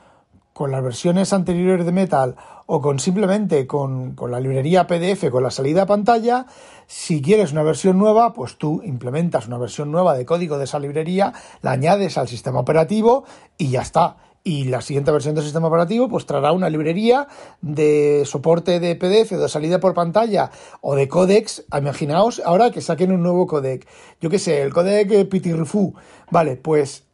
con 0.53 0.73
las 0.73 0.83
versiones 0.83 1.33
anteriores 1.33 1.87
de 1.87 1.93
Metal 1.93 2.37
o 2.67 2.83
con 2.83 2.99
simplemente 2.99 3.67
con, 3.67 4.15
la 4.29 4.41
librería 4.41 4.87
PDF, 4.87 5.31
con 5.31 5.43
la 5.43 5.51
salida 5.51 5.83
a 5.83 5.87
pantalla, 5.87 6.47
si 6.87 7.23
quieres 7.23 7.53
una 7.53 7.63
versión 7.63 7.99
nueva, 7.99 8.33
pues 8.33 8.59
tú 8.59 8.83
implementas 8.85 9.47
una 9.47 9.57
versión 9.57 9.91
nueva 9.91 10.15
de 10.15 10.27
código 10.27 10.59
de 10.59 10.65
esa 10.65 10.79
librería, 10.79 11.33
la 11.63 11.71
añades 11.71 12.19
al 12.19 12.29
sistema 12.29 12.61
operativo 12.61 13.25
y 13.57 13.71
ya 13.71 13.83
está. 13.83 14.17
Y 14.45 14.65
la 14.65 14.81
siguiente 14.81 15.11
versión 15.13 15.35
del 15.35 15.45
sistema 15.45 15.69
operativo 15.69 16.09
pues 16.09 16.27
traerá 16.27 16.53
una 16.53 16.71
librería 16.71 17.27
de 17.61 18.25
soporte 18.25 18.81
de 18.81 18.97
PDF 18.97 19.33
de 19.33 19.49
salida 19.49 19.81
por 19.81 19.95
pantalla 19.95 20.51
o 20.81 20.95
de 20.95 21.09
codecs. 21.09 21.65
Imaginaos 21.77 22.43
ahora 22.45 22.71
que 22.71 22.81
saquen 22.81 23.13
un 23.13 23.23
nuevo 23.23 23.47
codec. 23.47 23.87
Yo 24.21 24.31
qué 24.31 24.39
sé, 24.39 24.63
el 24.63 24.73
codec 24.73 25.29
Pitirrifu. 25.29 25.95
Vale, 26.31 26.57
pues 26.57 27.10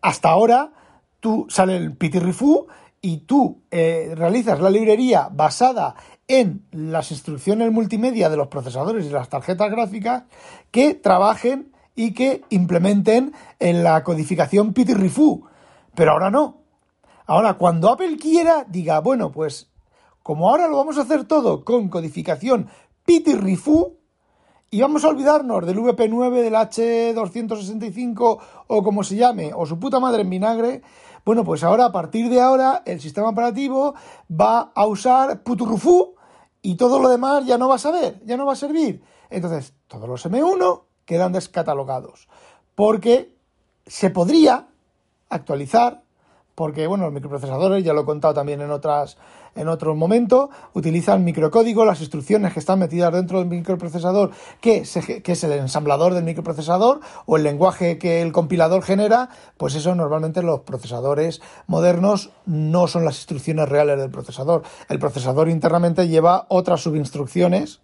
hasta 0.00 0.28
ahora 0.28 0.72
tú 1.20 1.46
sale 1.48 1.76
el 1.76 1.96
pitirrifú 1.96 2.66
y 3.02 3.18
tú 3.18 3.62
eh, 3.70 4.12
realizas 4.14 4.60
la 4.60 4.70
librería 4.70 5.28
basada 5.32 5.94
en 6.28 6.66
las 6.70 7.10
instrucciones 7.10 7.72
multimedia 7.72 8.28
de 8.28 8.36
los 8.36 8.48
procesadores 8.48 9.06
y 9.06 9.10
las 9.10 9.28
tarjetas 9.28 9.70
gráficas 9.70 10.24
que 10.70 10.94
trabajen 10.94 11.72
y 11.96 12.12
que 12.12 12.44
implementen 12.50 13.32
en 13.58 13.82
la 13.82 14.04
codificación 14.04 14.72
pitirrifú. 14.72 15.46
Pero 15.94 16.12
ahora 16.12 16.30
no. 16.30 16.58
Ahora, 17.26 17.54
cuando 17.54 17.90
Apple 17.90 18.16
quiera, 18.16 18.64
diga, 18.68 19.00
bueno, 19.00 19.32
pues 19.32 19.70
como 20.22 20.50
ahora 20.50 20.68
lo 20.68 20.76
vamos 20.76 20.98
a 20.98 21.02
hacer 21.02 21.24
todo 21.24 21.64
con 21.64 21.88
codificación 21.88 22.68
pitirrifú, 23.04 23.98
y 24.70 24.80
vamos 24.80 25.04
a 25.04 25.08
olvidarnos 25.08 25.66
del 25.66 25.78
VP9, 25.78 26.42
del 26.42 26.54
H265 26.54 28.38
o 28.68 28.82
como 28.82 29.02
se 29.02 29.16
llame, 29.16 29.52
o 29.54 29.66
su 29.66 29.80
puta 29.80 29.98
madre 29.98 30.22
en 30.22 30.30
vinagre. 30.30 30.82
Bueno, 31.24 31.44
pues 31.44 31.64
ahora, 31.64 31.86
a 31.86 31.92
partir 31.92 32.28
de 32.28 32.40
ahora, 32.40 32.82
el 32.86 33.00
sistema 33.00 33.30
operativo 33.30 33.94
va 34.30 34.70
a 34.74 34.86
usar 34.86 35.42
Puturufú 35.42 36.14
y 36.62 36.76
todo 36.76 37.00
lo 37.00 37.08
demás 37.08 37.44
ya 37.46 37.58
no 37.58 37.68
va 37.68 37.74
a 37.74 37.78
saber, 37.78 38.20
ya 38.24 38.36
no 38.36 38.46
va 38.46 38.52
a 38.52 38.56
servir. 38.56 39.02
Entonces, 39.28 39.74
todos 39.88 40.08
los 40.08 40.24
M1 40.26 40.84
quedan 41.04 41.32
descatalogados. 41.32 42.28
Porque 42.76 43.34
se 43.86 44.10
podría 44.10 44.68
actualizar 45.28 46.04
porque 46.60 46.86
bueno, 46.86 47.04
los 47.04 47.14
microprocesadores, 47.14 47.82
ya 47.82 47.94
lo 47.94 48.02
he 48.02 48.04
contado 48.04 48.34
también 48.34 48.60
en 48.60 48.70
otras 48.70 49.16
en 49.54 49.66
otro 49.68 49.94
momento, 49.94 50.50
utilizan 50.74 51.24
microcódigo, 51.24 51.86
las 51.86 52.02
instrucciones 52.02 52.52
que 52.52 52.58
están 52.58 52.78
metidas 52.78 53.14
dentro 53.14 53.38
del 53.38 53.48
microprocesador, 53.48 54.30
que, 54.60 54.82
es 54.82 55.44
el 55.44 55.52
ensamblador 55.52 56.12
del 56.12 56.24
microprocesador 56.24 57.00
o 57.24 57.38
el 57.38 57.44
lenguaje 57.44 57.96
que 57.96 58.20
el 58.20 58.32
compilador 58.32 58.82
genera, 58.82 59.30
pues 59.56 59.74
eso 59.74 59.94
normalmente 59.94 60.42
los 60.42 60.60
procesadores 60.60 61.40
modernos 61.66 62.28
no 62.44 62.88
son 62.88 63.06
las 63.06 63.16
instrucciones 63.16 63.66
reales 63.66 63.98
del 63.98 64.10
procesador. 64.10 64.62
El 64.90 64.98
procesador 64.98 65.48
internamente 65.48 66.08
lleva 66.08 66.44
otras 66.50 66.82
subinstrucciones 66.82 67.80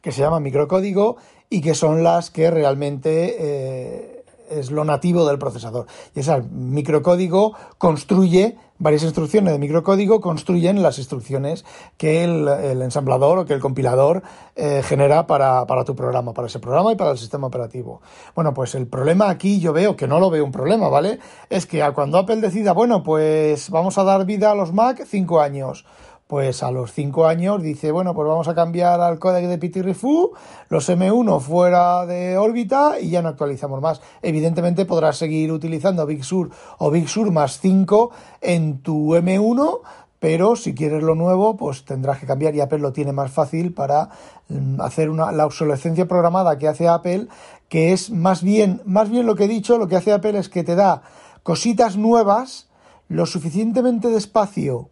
que 0.00 0.12
se 0.12 0.22
llaman 0.22 0.42
microcódigo 0.42 1.18
y 1.50 1.60
que 1.60 1.74
son 1.74 2.02
las 2.02 2.30
que 2.30 2.50
realmente 2.50 3.36
eh, 3.38 4.23
es 4.50 4.70
lo 4.70 4.84
nativo 4.84 5.26
del 5.26 5.38
procesador. 5.38 5.86
Y 6.14 6.20
ese 6.20 6.42
microcódigo 6.42 7.54
construye, 7.78 8.56
varias 8.78 9.02
instrucciones 9.02 9.52
de 9.52 9.58
microcódigo 9.58 10.20
construyen 10.20 10.82
las 10.82 10.98
instrucciones 10.98 11.64
que 11.96 12.24
el, 12.24 12.82
ensamblador 12.82 13.38
o 13.38 13.44
que 13.46 13.54
el 13.54 13.60
compilador 13.60 14.22
eh, 14.56 14.82
genera 14.84 15.26
para, 15.26 15.66
para, 15.66 15.84
tu 15.84 15.94
programa, 15.94 16.32
para 16.34 16.48
ese 16.48 16.58
programa 16.58 16.92
y 16.92 16.96
para 16.96 17.12
el 17.12 17.18
sistema 17.18 17.46
operativo. 17.46 18.02
Bueno, 18.34 18.54
pues 18.54 18.74
el 18.74 18.86
problema 18.86 19.30
aquí 19.30 19.60
yo 19.60 19.72
veo, 19.72 19.96
que 19.96 20.06
no 20.06 20.20
lo 20.20 20.30
veo 20.30 20.44
un 20.44 20.52
problema, 20.52 20.88
¿vale? 20.88 21.18
Es 21.50 21.66
que 21.66 21.84
cuando 21.94 22.18
Apple 22.18 22.36
decida, 22.36 22.72
bueno, 22.72 23.02
pues 23.02 23.70
vamos 23.70 23.98
a 23.98 24.04
dar 24.04 24.24
vida 24.26 24.50
a 24.50 24.54
los 24.54 24.72
Mac 24.72 25.04
cinco 25.06 25.40
años 25.40 25.84
pues 26.26 26.62
a 26.62 26.70
los 26.70 26.92
5 26.92 27.26
años 27.26 27.62
dice, 27.62 27.92
bueno, 27.92 28.14
pues 28.14 28.26
vamos 28.26 28.48
a 28.48 28.54
cambiar 28.54 29.00
al 29.00 29.18
código 29.18 29.48
de 29.48 29.58
Pitirrifu, 29.58 30.32
los 30.70 30.88
M1 30.88 31.40
fuera 31.40 32.06
de 32.06 32.38
órbita 32.38 32.98
y 32.98 33.10
ya 33.10 33.20
no 33.20 33.28
actualizamos 33.28 33.80
más. 33.82 34.00
Evidentemente 34.22 34.86
podrás 34.86 35.18
seguir 35.18 35.52
utilizando 35.52 36.06
Big 36.06 36.24
Sur 36.24 36.50
o 36.78 36.90
Big 36.90 37.08
Sur 37.08 37.30
más 37.30 37.60
5 37.60 38.10
en 38.40 38.78
tu 38.80 39.14
M1, 39.14 39.80
pero 40.18 40.56
si 40.56 40.74
quieres 40.74 41.02
lo 41.02 41.14
nuevo, 41.14 41.58
pues 41.58 41.84
tendrás 41.84 42.18
que 42.18 42.26
cambiar 42.26 42.54
y 42.54 42.62
Apple 42.62 42.78
lo 42.78 42.94
tiene 42.94 43.12
más 43.12 43.30
fácil 43.30 43.74
para 43.74 44.08
mm, 44.48 44.80
hacer 44.80 45.10
una, 45.10 45.30
la 45.30 45.44
obsolescencia 45.44 46.08
programada 46.08 46.56
que 46.56 46.68
hace 46.68 46.88
Apple, 46.88 47.28
que 47.68 47.92
es 47.92 48.10
más 48.10 48.42
bien, 48.42 48.80
más 48.86 49.10
bien 49.10 49.26
lo 49.26 49.36
que 49.36 49.44
he 49.44 49.48
dicho, 49.48 49.76
lo 49.76 49.88
que 49.88 49.96
hace 49.96 50.12
Apple 50.12 50.38
es 50.38 50.48
que 50.48 50.64
te 50.64 50.74
da 50.74 51.02
cositas 51.42 51.98
nuevas 51.98 52.70
lo 53.08 53.26
suficientemente 53.26 54.08
despacio 54.08 54.88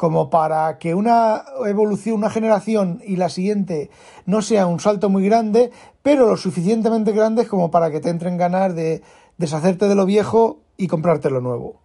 como 0.00 0.30
para 0.30 0.78
que 0.78 0.94
una 0.94 1.44
evolución, 1.66 2.14
una 2.16 2.30
generación 2.30 3.02
y 3.04 3.16
la 3.16 3.28
siguiente 3.28 3.90
no 4.24 4.40
sea 4.40 4.66
un 4.66 4.80
salto 4.80 5.10
muy 5.10 5.26
grande, 5.26 5.72
pero 6.00 6.26
lo 6.26 6.38
suficientemente 6.38 7.12
grande 7.12 7.46
como 7.46 7.70
para 7.70 7.90
que 7.90 8.00
te 8.00 8.08
entren 8.08 8.38
ganas 8.38 8.74
de 8.74 9.02
deshacerte 9.36 9.88
de 9.88 9.94
lo 9.94 10.06
viejo 10.06 10.60
y 10.78 10.86
comprarte 10.86 11.28
lo 11.28 11.42
nuevo. 11.42 11.82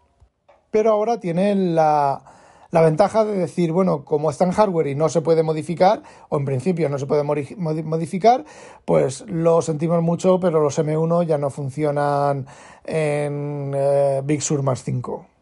Pero 0.72 0.94
ahora 0.94 1.20
tiene 1.20 1.56
la, 1.56 2.24
ventaja 2.72 3.26
de 3.26 3.38
decir, 3.38 3.74
bueno, 3.74 4.06
como 4.06 4.30
está 4.30 4.46
en 4.46 4.52
hardware 4.52 4.88
y 4.88 4.96
no 4.96 5.10
se 5.10 5.20
puede 5.20 5.44
modificar, 5.44 6.02
o 6.30 6.38
en 6.38 6.46
principio 6.46 6.88
no 6.88 6.98
se 6.98 7.08
puede 7.08 7.24
modificar, 7.24 8.46
pues 8.86 9.26
lo 9.28 9.62
sentimos 9.62 10.02
mucho, 10.02 10.40
pero 10.40 10.62
los 10.62 10.80
M1 10.80 11.26
ya 11.26 11.38
no 11.38 11.50
funcionan 11.50 12.48
en 12.86 13.74
eh, 13.76 14.22
Big 14.24 14.42
Sur 14.42 14.64
más 14.64 14.86
5 14.86 15.35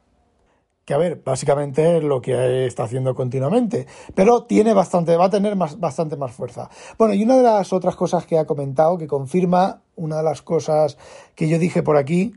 que 0.86 0.94
a 0.94 0.98
ver, 0.98 1.22
básicamente 1.24 1.98
es 1.98 2.04
lo 2.04 2.22
que 2.22 2.66
está 2.66 2.84
haciendo 2.84 3.16
continuamente, 3.16 3.88
pero 4.16 4.44
tiene 4.44 4.74
bastante, 4.74 5.16
va 5.16 5.26
a 5.26 5.30
tener 5.30 5.56
más, 5.56 5.80
bastante 5.80 6.18
más 6.18 6.34
fuerza. 6.34 6.70
Bueno, 6.98 7.14
y 7.14 7.24
una 7.24 7.38
de 7.38 7.44
las 7.44 7.72
otras 7.72 7.96
cosas 7.96 8.26
que 8.26 8.38
ha 8.38 8.46
comentado, 8.46 8.98
que 8.98 9.08
confirma 9.08 9.82
una 9.96 10.18
de 10.18 10.24
las 10.24 10.42
cosas 10.42 10.98
que 11.36 11.48
yo 11.48 11.58
dije 11.58 11.84
por 11.84 11.98
aquí, 11.98 12.34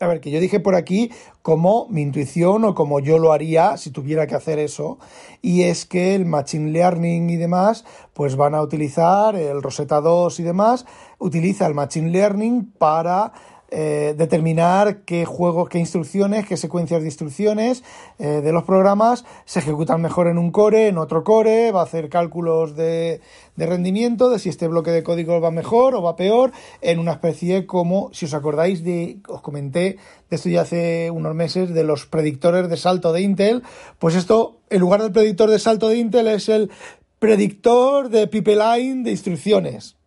a 0.00 0.06
ver, 0.06 0.20
que 0.20 0.30
yo 0.30 0.40
dije 0.40 0.60
por 0.60 0.74
aquí 0.74 1.10
como 1.42 1.86
mi 1.90 2.00
intuición 2.00 2.64
o 2.64 2.74
como 2.74 3.00
yo 3.00 3.18
lo 3.18 3.32
haría 3.32 3.76
si 3.76 3.90
tuviera 3.90 4.26
que 4.26 4.34
hacer 4.34 4.58
eso, 4.58 4.98
y 5.42 5.62
es 5.62 5.84
que 5.84 6.14
el 6.14 6.24
Machine 6.24 6.70
Learning 6.70 7.28
y 7.28 7.36
demás, 7.36 7.84
pues 8.14 8.36
van 8.36 8.54
a 8.54 8.62
utilizar 8.62 9.36
el 9.36 9.62
Rosetta 9.62 10.00
2 10.00 10.40
y 10.40 10.42
demás, 10.42 10.86
utiliza 11.18 11.66
el 11.66 11.74
Machine 11.74 12.10
Learning 12.10 12.72
para 12.78 13.32
eh, 13.70 14.14
determinar 14.16 15.02
qué 15.02 15.24
juegos, 15.24 15.68
qué 15.68 15.78
instrucciones, 15.78 16.46
qué 16.46 16.56
secuencias 16.56 17.02
de 17.02 17.08
instrucciones 17.08 17.84
eh, 18.18 18.40
de 18.42 18.52
los 18.52 18.64
programas 18.64 19.24
se 19.44 19.60
ejecutan 19.60 20.02
mejor 20.02 20.26
en 20.26 20.38
un 20.38 20.50
core, 20.50 20.88
en 20.88 20.98
otro 20.98 21.22
core, 21.22 21.70
va 21.70 21.80
a 21.80 21.84
hacer 21.84 22.08
cálculos 22.08 22.74
de, 22.74 23.20
de 23.56 23.66
rendimiento, 23.66 24.30
de 24.30 24.38
si 24.38 24.48
este 24.48 24.66
bloque 24.68 24.90
de 24.90 25.02
código 25.02 25.40
va 25.40 25.50
mejor 25.50 25.94
o 25.94 26.02
va 26.02 26.16
peor, 26.16 26.52
en 26.80 26.98
una 26.98 27.12
especie 27.12 27.66
como, 27.66 28.10
si 28.12 28.26
os 28.26 28.34
acordáis 28.34 28.82
de, 28.82 29.18
os 29.28 29.40
comenté 29.40 29.98
de 30.30 30.36
esto 30.36 30.48
ya 30.48 30.62
hace 30.62 31.10
unos 31.10 31.34
meses, 31.34 31.74
de 31.74 31.84
los 31.84 32.06
predictores 32.06 32.68
de 32.68 32.76
salto 32.76 33.12
de 33.12 33.22
Intel, 33.22 33.62
pues 33.98 34.14
esto, 34.14 34.60
en 34.70 34.80
lugar 34.80 35.02
del 35.02 35.12
predictor 35.12 35.50
de 35.50 35.58
salto 35.58 35.88
de 35.88 35.98
Intel, 35.98 36.28
es 36.28 36.48
el 36.48 36.70
predictor 37.18 38.08
de 38.08 38.26
pipeline 38.26 39.02
de 39.02 39.10
instrucciones. 39.10 39.99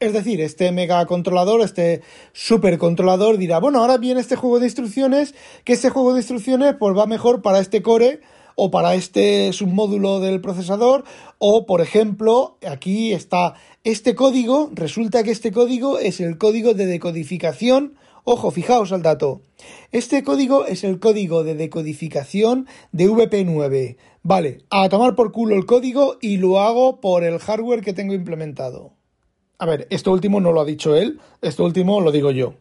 Es 0.00 0.12
decir, 0.12 0.40
este 0.40 0.70
megacontrolador, 0.70 1.60
este 1.60 2.02
supercontrolador 2.32 3.36
dirá, 3.36 3.58
bueno, 3.58 3.80
ahora 3.80 3.96
viene 3.96 4.20
este 4.20 4.36
juego 4.36 4.60
de 4.60 4.66
instrucciones, 4.66 5.34
que 5.64 5.72
este 5.72 5.90
juego 5.90 6.12
de 6.12 6.20
instrucciones 6.20 6.76
pues 6.78 6.96
va 6.96 7.06
mejor 7.06 7.42
para 7.42 7.58
este 7.58 7.82
core 7.82 8.20
o 8.54 8.70
para 8.70 8.94
este 8.94 9.52
submódulo 9.52 10.20
del 10.20 10.40
procesador 10.40 11.02
o, 11.38 11.66
por 11.66 11.80
ejemplo, 11.80 12.58
aquí 12.64 13.12
está 13.12 13.54
este 13.82 14.14
código, 14.14 14.70
resulta 14.72 15.24
que 15.24 15.32
este 15.32 15.50
código 15.50 15.98
es 15.98 16.20
el 16.20 16.38
código 16.38 16.74
de 16.74 16.86
decodificación, 16.86 17.94
ojo, 18.22 18.52
fijaos 18.52 18.92
al 18.92 19.02
dato, 19.02 19.40
este 19.90 20.22
código 20.22 20.64
es 20.66 20.84
el 20.84 21.00
código 21.00 21.42
de 21.42 21.56
decodificación 21.56 22.68
de 22.92 23.10
VP9. 23.10 23.96
Vale, 24.22 24.58
a 24.70 24.88
tomar 24.88 25.16
por 25.16 25.32
culo 25.32 25.56
el 25.56 25.66
código 25.66 26.18
y 26.20 26.36
lo 26.36 26.60
hago 26.60 27.00
por 27.00 27.24
el 27.24 27.40
hardware 27.40 27.80
que 27.80 27.94
tengo 27.94 28.14
implementado. 28.14 28.97
A 29.58 29.66
ver, 29.66 29.88
esto 29.90 30.12
último 30.12 30.40
no 30.40 30.52
lo 30.52 30.60
ha 30.60 30.64
dicho 30.64 30.94
él, 30.94 31.20
esto 31.42 31.64
último 31.64 32.00
lo 32.00 32.12
digo 32.12 32.30
yo. 32.30 32.54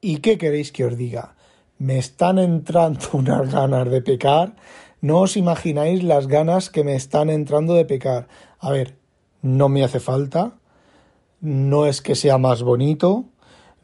¿Y 0.00 0.18
qué 0.18 0.36
queréis 0.36 0.72
que 0.72 0.84
os 0.84 0.96
diga? 0.96 1.36
Me 1.78 1.98
están 1.98 2.38
entrando 2.38 3.00
unas 3.12 3.52
ganas 3.52 3.88
de 3.88 4.02
pecar. 4.02 4.56
No 5.00 5.20
os 5.20 5.36
imagináis 5.36 6.02
las 6.02 6.26
ganas 6.26 6.70
que 6.70 6.82
me 6.82 6.96
están 6.96 7.30
entrando 7.30 7.74
de 7.74 7.84
pecar. 7.84 8.26
A 8.58 8.70
ver, 8.70 8.96
no 9.42 9.68
me 9.68 9.84
hace 9.84 10.00
falta. 10.00 10.54
No 11.40 11.86
es 11.86 12.02
que 12.02 12.16
sea 12.16 12.38
más 12.38 12.62
bonito. 12.62 13.26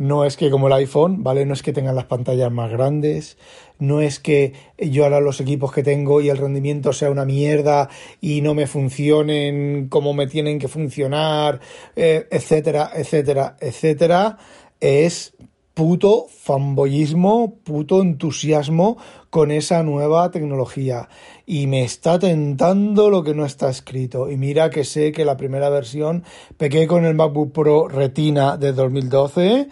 No 0.02 0.24
es 0.24 0.36
que 0.36 0.50
como 0.50 0.66
el 0.66 0.72
iPhone, 0.72 1.22
¿vale? 1.22 1.46
No 1.46 1.54
es 1.54 1.62
que 1.62 1.72
tengan 1.72 1.94
las 1.94 2.06
pantallas 2.06 2.50
más 2.50 2.72
grandes, 2.72 3.38
no 3.78 4.00
es 4.00 4.18
que 4.18 4.52
yo 4.76 5.04
ahora 5.04 5.20
los 5.20 5.40
equipos 5.40 5.70
que 5.70 5.84
tengo 5.84 6.20
y 6.20 6.28
el 6.28 6.38
rendimiento 6.38 6.92
sea 6.92 7.08
una 7.08 7.24
mierda 7.24 7.88
y 8.20 8.40
no 8.40 8.52
me 8.52 8.66
funcionen 8.66 9.86
como 9.88 10.12
me 10.12 10.26
tienen 10.26 10.58
que 10.58 10.66
funcionar, 10.66 11.60
eh, 11.94 12.26
etcétera, 12.32 12.90
etcétera, 12.96 13.56
etcétera. 13.60 14.38
Es 14.80 15.34
puto 15.72 16.26
fanboyismo, 16.28 17.60
puto 17.62 18.02
entusiasmo 18.02 18.98
con 19.30 19.52
esa 19.52 19.84
nueva 19.84 20.32
tecnología. 20.32 21.08
Y 21.46 21.68
me 21.68 21.84
está 21.84 22.18
tentando 22.18 23.08
lo 23.08 23.22
que 23.22 23.34
no 23.34 23.46
está 23.46 23.70
escrito. 23.70 24.32
Y 24.32 24.36
mira 24.36 24.68
que 24.68 24.82
sé 24.82 25.12
que 25.12 25.24
la 25.24 25.36
primera 25.36 25.70
versión 25.70 26.24
pequé 26.56 26.88
con 26.88 27.04
el 27.04 27.14
MacBook 27.14 27.52
Pro 27.52 27.86
Retina 27.86 28.56
de 28.56 28.72
2012 28.72 29.68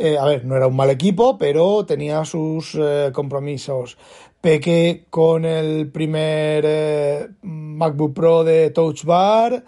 eh, 0.00 0.16
a 0.16 0.24
ver, 0.26 0.44
no 0.44 0.56
era 0.56 0.68
un 0.68 0.76
mal 0.76 0.90
equipo, 0.90 1.36
pero 1.38 1.84
tenía 1.84 2.24
sus 2.24 2.76
eh, 2.76 3.10
compromisos. 3.12 3.98
Pequé 4.40 5.06
con 5.10 5.44
el 5.44 5.90
primer 5.90 6.64
eh, 6.64 7.28
MacBook 7.42 8.14
Pro 8.14 8.44
de 8.44 8.70
Touch 8.70 9.02
Bar. 9.02 9.64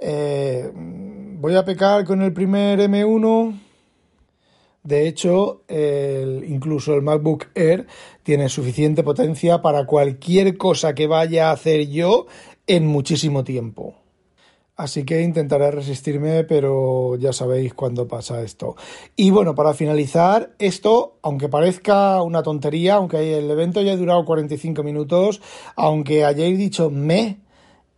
voy 0.00 1.54
a 1.54 1.64
pecar 1.64 2.04
con 2.04 2.22
el 2.22 2.32
primer 2.32 2.80
M1. 2.80 3.60
De 4.82 5.06
hecho, 5.06 5.62
incluso 5.68 6.94
el 6.94 7.02
MacBook 7.02 7.48
Air 7.54 7.86
tiene 8.24 8.48
suficiente 8.48 9.04
potencia 9.04 9.62
para 9.62 9.86
cualquier 9.86 10.56
cosa 10.56 10.94
que 10.94 11.06
vaya 11.06 11.50
a 11.50 11.52
hacer 11.52 11.88
yo 11.88 12.26
en 12.66 12.86
muchísimo 12.86 13.44
tiempo. 13.44 13.94
Así 14.78 15.04
que 15.04 15.22
intentaré 15.22 15.72
resistirme, 15.72 16.44
pero 16.44 17.16
ya 17.16 17.32
sabéis 17.32 17.74
cuándo 17.74 18.06
pasa 18.06 18.42
esto. 18.42 18.76
Y 19.16 19.32
bueno, 19.32 19.56
para 19.56 19.74
finalizar, 19.74 20.52
esto, 20.60 21.18
aunque 21.20 21.48
parezca 21.48 22.22
una 22.22 22.44
tontería, 22.44 22.94
aunque 22.94 23.38
el 23.38 23.50
evento 23.50 23.80
haya 23.80 23.96
durado 23.96 24.24
45 24.24 24.84
minutos, 24.84 25.40
aunque 25.74 26.24
hayáis 26.24 26.56
dicho 26.56 26.90
me, 26.90 27.40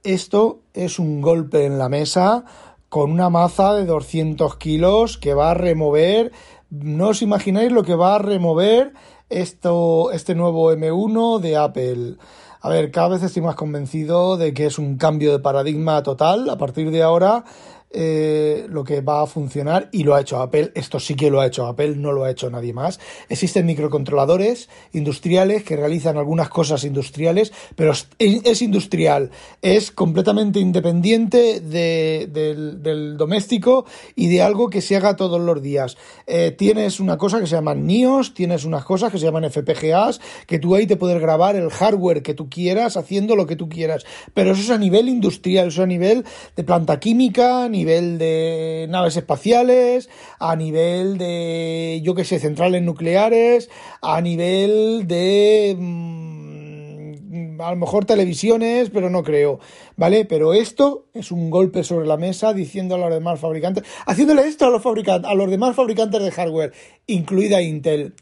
esto 0.04 0.60
es 0.72 0.98
un 0.98 1.20
golpe 1.20 1.66
en 1.66 1.76
la 1.78 1.90
mesa 1.90 2.46
con 2.88 3.12
una 3.12 3.28
maza 3.28 3.74
de 3.74 3.84
200 3.84 4.56
kilos 4.56 5.18
que 5.18 5.34
va 5.34 5.50
a 5.50 5.54
remover, 5.54 6.32
no 6.70 7.08
os 7.08 7.20
imagináis 7.20 7.70
lo 7.72 7.82
que 7.82 7.94
va 7.94 8.14
a 8.14 8.18
remover 8.20 8.94
esto, 9.28 10.12
este 10.12 10.34
nuevo 10.34 10.72
M1 10.72 11.40
de 11.40 11.56
Apple. 11.58 12.16
A 12.62 12.68
ver, 12.68 12.90
cada 12.90 13.08
vez 13.08 13.22
estoy 13.22 13.40
más 13.40 13.54
convencido 13.54 14.36
de 14.36 14.52
que 14.52 14.66
es 14.66 14.78
un 14.78 14.98
cambio 14.98 15.32
de 15.32 15.38
paradigma 15.38 16.02
total. 16.02 16.50
A 16.50 16.58
partir 16.58 16.90
de 16.90 17.02
ahora 17.02 17.44
eh, 17.92 18.66
lo 18.68 18.84
que 18.84 19.00
va 19.00 19.22
a 19.22 19.26
funcionar 19.26 19.88
y 19.90 20.04
lo 20.04 20.14
ha 20.14 20.20
hecho 20.20 20.40
Apple. 20.40 20.70
Esto 20.74 21.00
sí 21.00 21.16
que 21.16 21.30
lo 21.30 21.40
ha 21.40 21.46
hecho 21.46 21.66
Apple, 21.66 21.96
no 21.96 22.12
lo 22.12 22.24
ha 22.24 22.30
hecho 22.30 22.48
nadie 22.48 22.72
más. 22.72 23.00
Existen 23.28 23.66
microcontroladores 23.66 24.68
industriales 24.92 25.64
que 25.64 25.76
realizan 25.76 26.16
algunas 26.16 26.48
cosas 26.48 26.84
industriales, 26.84 27.52
pero 27.74 27.92
es, 28.18 28.62
industrial, 28.62 29.30
es 29.60 29.90
completamente 29.90 30.60
independiente 30.60 31.60
del, 31.60 33.16
doméstico 33.16 33.86
y 34.14 34.28
de 34.28 34.42
algo 34.42 34.70
que 34.70 34.82
se 34.82 34.96
haga 34.96 35.16
todos 35.16 35.40
los 35.40 35.60
días. 35.60 35.96
Eh, 36.28 36.52
tienes 36.56 37.00
una 37.00 37.18
cosa 37.18 37.40
que 37.40 37.46
se 37.46 37.56
llaman 37.56 37.86
NIOS, 37.86 38.34
tienes 38.34 38.64
unas 38.64 38.84
cosas 38.84 39.10
que 39.10 39.18
se 39.18 39.24
llaman 39.24 39.50
FPGAs, 39.50 40.20
que 40.46 40.58
tú 40.60 40.76
ahí 40.76 40.86
te 40.86 40.96
puedes 40.96 41.20
grabar 41.20 41.56
el 41.56 41.70
hardware 41.70 42.22
que 42.22 42.34
tú 42.34 42.48
quieras 42.48 42.96
haciendo 42.96 43.34
lo 43.34 43.46
que 43.46 43.56
tú 43.56 43.68
quieras, 43.68 44.04
pero 44.32 44.52
eso 44.52 44.62
es 44.62 44.70
a 44.70 44.78
nivel 44.78 45.08
industrial, 45.08 45.68
eso 45.68 45.82
es 45.82 45.84
a 45.84 45.88
nivel 45.88 46.24
de 46.54 46.64
planta 46.64 47.00
química, 47.00 47.68
nivel 47.80 48.18
de 48.18 48.86
naves 48.90 49.16
espaciales, 49.16 50.10
a 50.38 50.54
nivel 50.54 51.16
de, 51.16 52.00
yo 52.04 52.14
que 52.14 52.24
sé, 52.24 52.38
centrales 52.38 52.82
nucleares, 52.82 53.70
a 54.02 54.20
nivel 54.20 55.06
de... 55.06 55.74
Mm, 55.78 57.60
a 57.60 57.70
lo 57.70 57.76
mejor 57.76 58.04
televisiones, 58.04 58.90
pero 58.90 59.10
no 59.10 59.22
creo, 59.22 59.60
¿vale? 59.96 60.24
Pero 60.24 60.52
esto 60.52 61.06
es 61.14 61.30
un 61.30 61.50
golpe 61.50 61.84
sobre 61.84 62.06
la 62.06 62.16
mesa 62.16 62.52
diciendo 62.52 62.94
a 62.94 62.98
los 62.98 63.10
demás 63.10 63.38
fabricantes, 63.38 63.84
haciéndole 64.06 64.42
esto 64.42 64.66
a 64.66 64.70
los 64.70 64.82
fabricantes, 64.82 65.30
a 65.30 65.34
los 65.34 65.50
demás 65.50 65.76
fabricantes 65.76 66.22
de 66.22 66.30
hardware, 66.30 66.72
incluida 67.06 67.62
Intel. 67.62 68.14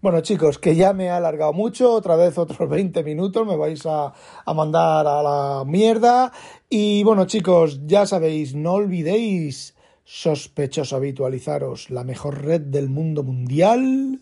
Bueno 0.00 0.20
chicos, 0.20 0.58
que 0.58 0.76
ya 0.76 0.92
me 0.92 1.06
he 1.06 1.10
alargado 1.10 1.52
mucho, 1.52 1.92
otra 1.92 2.14
vez 2.14 2.38
otros 2.38 2.68
20 2.70 3.02
minutos, 3.02 3.44
me 3.44 3.56
vais 3.56 3.84
a, 3.84 4.12
a, 4.44 4.54
mandar 4.54 5.06
a 5.08 5.22
la 5.22 5.64
mierda. 5.66 6.32
Y 6.70 7.02
bueno 7.02 7.26
chicos, 7.26 7.80
ya 7.84 8.06
sabéis, 8.06 8.54
no 8.54 8.74
olvidéis 8.74 9.74
sospechosos 10.04 10.92
habitualizaros, 10.92 11.90
la 11.90 12.04
mejor 12.04 12.44
red 12.44 12.60
del 12.60 12.88
mundo 12.88 13.24
mundial. 13.24 14.20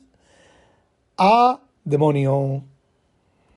A 1.18 1.60
demonio. 1.84 2.64